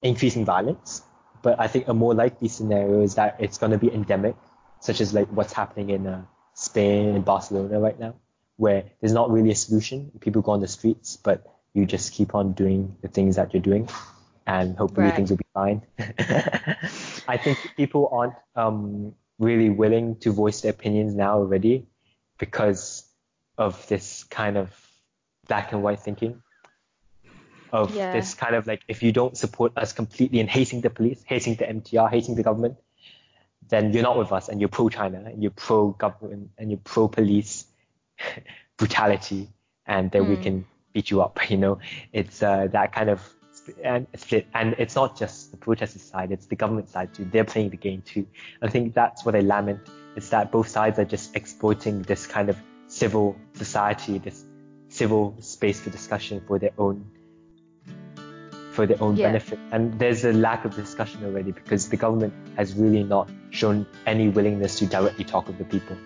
increasing 0.00 0.44
violence 0.46 1.02
but 1.44 1.60
I 1.60 1.68
think 1.68 1.88
a 1.88 1.94
more 1.94 2.14
likely 2.14 2.48
scenario 2.48 3.02
is 3.02 3.16
that 3.16 3.36
it's 3.38 3.58
going 3.58 3.72
to 3.72 3.78
be 3.78 3.92
endemic, 3.92 4.34
such 4.80 5.02
as 5.02 5.12
like 5.12 5.28
what's 5.28 5.52
happening 5.52 5.90
in 5.90 6.06
uh, 6.06 6.24
Spain 6.54 7.14
and 7.14 7.22
Barcelona 7.22 7.78
right 7.78 8.00
now, 8.00 8.14
where 8.56 8.84
there's 9.00 9.12
not 9.12 9.30
really 9.30 9.50
a 9.50 9.54
solution. 9.54 10.10
People 10.20 10.40
go 10.40 10.52
on 10.52 10.62
the 10.62 10.66
streets, 10.66 11.18
but 11.18 11.44
you 11.74 11.84
just 11.84 12.14
keep 12.14 12.34
on 12.34 12.54
doing 12.54 12.96
the 13.02 13.08
things 13.08 13.36
that 13.36 13.52
you're 13.52 13.62
doing, 13.62 13.90
and 14.46 14.74
hopefully 14.74 15.08
right. 15.08 15.14
things 15.14 15.28
will 15.28 15.36
be 15.36 15.52
fine. 15.52 15.82
I 17.28 17.36
think 17.36 17.58
people 17.76 18.08
aren't 18.10 18.34
um, 18.56 19.14
really 19.38 19.68
willing 19.68 20.16
to 20.20 20.32
voice 20.32 20.62
their 20.62 20.70
opinions 20.70 21.14
now 21.14 21.34
already 21.34 21.86
because 22.38 23.06
of 23.58 23.86
this 23.88 24.24
kind 24.24 24.56
of 24.56 24.70
black 25.46 25.72
and 25.72 25.82
white 25.82 26.00
thinking 26.00 26.42
of 27.72 27.94
yeah. 27.94 28.12
this 28.12 28.34
kind 28.34 28.54
of 28.54 28.66
like 28.66 28.82
if 28.86 29.02
you 29.02 29.12
don't 29.12 29.36
support 29.36 29.72
us 29.76 29.92
completely 29.92 30.40
and 30.40 30.48
hating 30.48 30.80
the 30.80 30.90
police, 30.90 31.22
hating 31.26 31.56
the 31.56 31.64
MTR, 31.64 32.08
hating 32.10 32.36
the 32.36 32.42
government, 32.42 32.76
then 33.68 33.92
you're 33.92 34.02
not 34.02 34.16
with 34.16 34.32
us 34.32 34.48
and 34.48 34.60
you're 34.60 34.68
pro 34.68 34.88
China 34.88 35.22
and 35.26 35.42
you're 35.42 35.50
pro 35.50 35.90
government 35.90 36.50
and 36.56 36.70
you're 36.70 36.80
pro 36.84 37.08
police 37.08 37.66
brutality 38.76 39.48
and 39.86 40.10
then 40.10 40.24
mm. 40.24 40.28
we 40.30 40.36
can 40.36 40.64
beat 40.92 41.10
you 41.10 41.20
up. 41.20 41.38
You 41.50 41.56
know, 41.56 41.78
it's 42.12 42.42
uh, 42.42 42.68
that 42.72 42.92
kind 42.92 43.10
of 43.10 43.20
and 43.82 44.06
split. 44.16 44.46
And 44.54 44.74
it's 44.78 44.94
not 44.94 45.18
just 45.18 45.50
the 45.50 45.56
protesters 45.56 46.02
side, 46.02 46.32
it's 46.32 46.46
the 46.46 46.56
government 46.56 46.90
side 46.90 47.14
too. 47.14 47.24
They're 47.30 47.44
playing 47.44 47.70
the 47.70 47.76
game 47.76 48.02
too. 48.02 48.26
I 48.62 48.68
think 48.68 48.94
that's 48.94 49.24
what 49.24 49.34
I 49.34 49.40
lament. 49.40 49.80
It's 50.16 50.28
that 50.28 50.52
both 50.52 50.68
sides 50.68 50.98
are 50.98 51.04
just 51.04 51.34
exploiting 51.34 52.02
this 52.02 52.26
kind 52.26 52.48
of 52.48 52.56
civil 52.86 53.36
society, 53.54 54.18
this 54.18 54.44
civil 54.94 55.34
space 55.40 55.80
for 55.80 55.90
discussion 55.90 56.40
for 56.46 56.58
their 56.58 56.74
own 56.78 57.04
for 58.70 58.86
their 58.86 59.00
own 59.02 59.16
yeah. 59.16 59.28
benefit. 59.28 59.58
And 59.72 59.98
there's 59.98 60.24
a 60.24 60.32
lack 60.32 60.64
of 60.64 60.74
discussion 60.74 61.24
already 61.24 61.52
because 61.52 61.88
the 61.88 61.96
government 61.96 62.32
has 62.56 62.74
really 62.74 63.02
not 63.04 63.28
shown 63.50 63.86
any 64.06 64.28
willingness 64.28 64.78
to 64.80 64.86
directly 64.86 65.24
talk 65.24 65.46
with 65.46 65.58
the 65.58 65.64
people. 65.64 65.96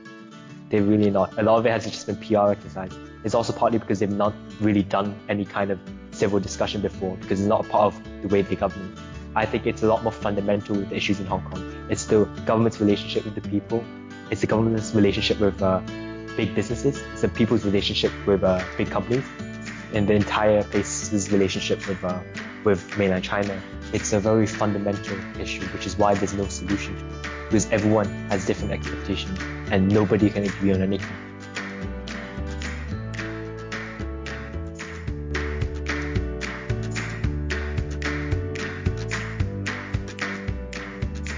They're 0.71 0.83
really 0.83 1.11
not. 1.11 1.39
A 1.39 1.43
lot 1.43 1.59
of 1.59 1.67
it 1.67 1.71
has 1.71 1.85
just 1.85 2.07
been 2.07 2.17
PR 2.17 2.51
exercise. 2.51 2.93
It's 3.25 3.35
also 3.35 3.53
partly 3.55 3.79
because 3.79 4.01
they've 4.01 4.11
not 4.25 4.35
really 4.61 4.83
done 4.83 5.19
any 5.29 5.45
kind 5.45 5.71
of 5.71 5.79
civil 6.11 6.41
discussion 6.41 6.83
before 6.83 7.17
because 7.17 7.41
it's 7.41 7.49
not 7.49 7.67
a 7.67 7.69
part 7.69 7.95
of 7.95 8.23
the 8.23 8.29
way 8.29 8.43
they 8.43 8.57
govern. 8.57 8.95
I 9.35 9.47
think 9.47 9.67
it's 9.67 9.83
a 9.83 9.87
lot 9.87 10.03
more 10.03 10.13
fundamental 10.13 10.77
with 10.77 10.91
the 10.91 10.97
issues 10.97 11.21
in 11.21 11.27
Hong 11.27 11.43
Kong. 11.51 11.63
It's 11.91 12.07
the 12.07 12.25
government's 12.45 12.81
relationship 12.81 13.25
with 13.25 13.35
the 13.35 13.47
people. 13.49 13.85
It's 14.31 14.43
the 14.43 14.47
government's 14.47 14.95
relationship 14.95 15.41
with 15.41 15.63
uh, 15.63 15.81
big 16.39 16.55
businesses. 16.55 17.03
It's 17.13 17.23
the 17.23 17.29
people's 17.29 17.65
relationship 17.67 18.13
with 18.25 18.45
uh, 18.45 18.65
big 18.79 18.91
companies. 18.91 19.25
And 19.93 20.07
the 20.07 20.15
entire 20.15 20.63
place's 20.63 21.33
relationship 21.33 21.87
with 21.89 22.03
uh, 22.05 22.21
with 22.65 22.81
mainland 22.99 23.25
China, 23.25 23.61
it's 23.93 24.13
a 24.13 24.21
very 24.21 24.47
fundamental 24.47 25.19
issue, 25.41 25.65
which 25.75 25.87
is 25.87 25.97
why 25.99 26.15
there's 26.15 26.35
no 26.35 26.47
solution. 26.47 26.95
Because 27.47 27.71
everyone 27.73 28.07
has 28.31 28.47
different 28.47 28.73
expectations 28.73 29.39
and 29.71 29.89
nobody 29.89 30.31
can 30.31 30.45
agree 30.45 30.73
on 30.73 30.83
anything. 30.83 31.17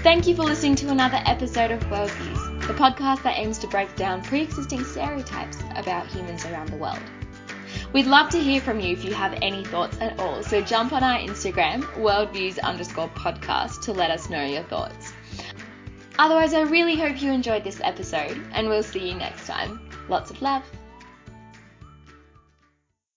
Thank 0.03 0.27
you 0.27 0.35
for 0.35 0.43
listening 0.43 0.75
to 0.75 0.89
another 0.89 1.21
episode 1.25 1.71
of 1.71 1.79
Worldviews, 1.83 2.50
podcast 2.81 3.21
that 3.21 3.37
aims 3.37 3.59
to 3.59 3.67
break 3.67 3.95
down 3.95 4.23
pre 4.23 4.41
existing 4.41 4.83
stereotypes 4.83 5.59
about 5.75 6.07
humans 6.07 6.45
around 6.45 6.67
the 6.69 6.77
world. 6.77 6.97
We'd 7.93 8.07
love 8.07 8.31
to 8.31 8.39
hear 8.39 8.59
from 8.59 8.79
you 8.79 8.91
if 8.91 9.05
you 9.05 9.13
have 9.13 9.37
any 9.43 9.63
thoughts 9.63 9.99
at 10.01 10.19
all. 10.19 10.41
So 10.41 10.61
jump 10.61 10.91
on 10.91 11.03
our 11.03 11.19
Instagram, 11.19 11.83
worldviews 11.93 12.59
underscore 12.59 13.09
podcast, 13.09 13.83
to 13.83 13.93
let 13.93 14.09
us 14.09 14.31
know 14.31 14.43
your 14.43 14.63
thoughts. 14.63 15.13
Otherwise, 16.17 16.55
I 16.55 16.61
really 16.61 16.95
hope 16.95 17.21
you 17.21 17.31
enjoyed 17.31 17.63
this 17.63 17.79
episode, 17.83 18.41
and 18.51 18.67
we'll 18.67 18.81
see 18.81 19.09
you 19.09 19.13
next 19.13 19.45
time. 19.45 19.87
Lots 20.09 20.31
of 20.31 20.41
love. 20.41 20.63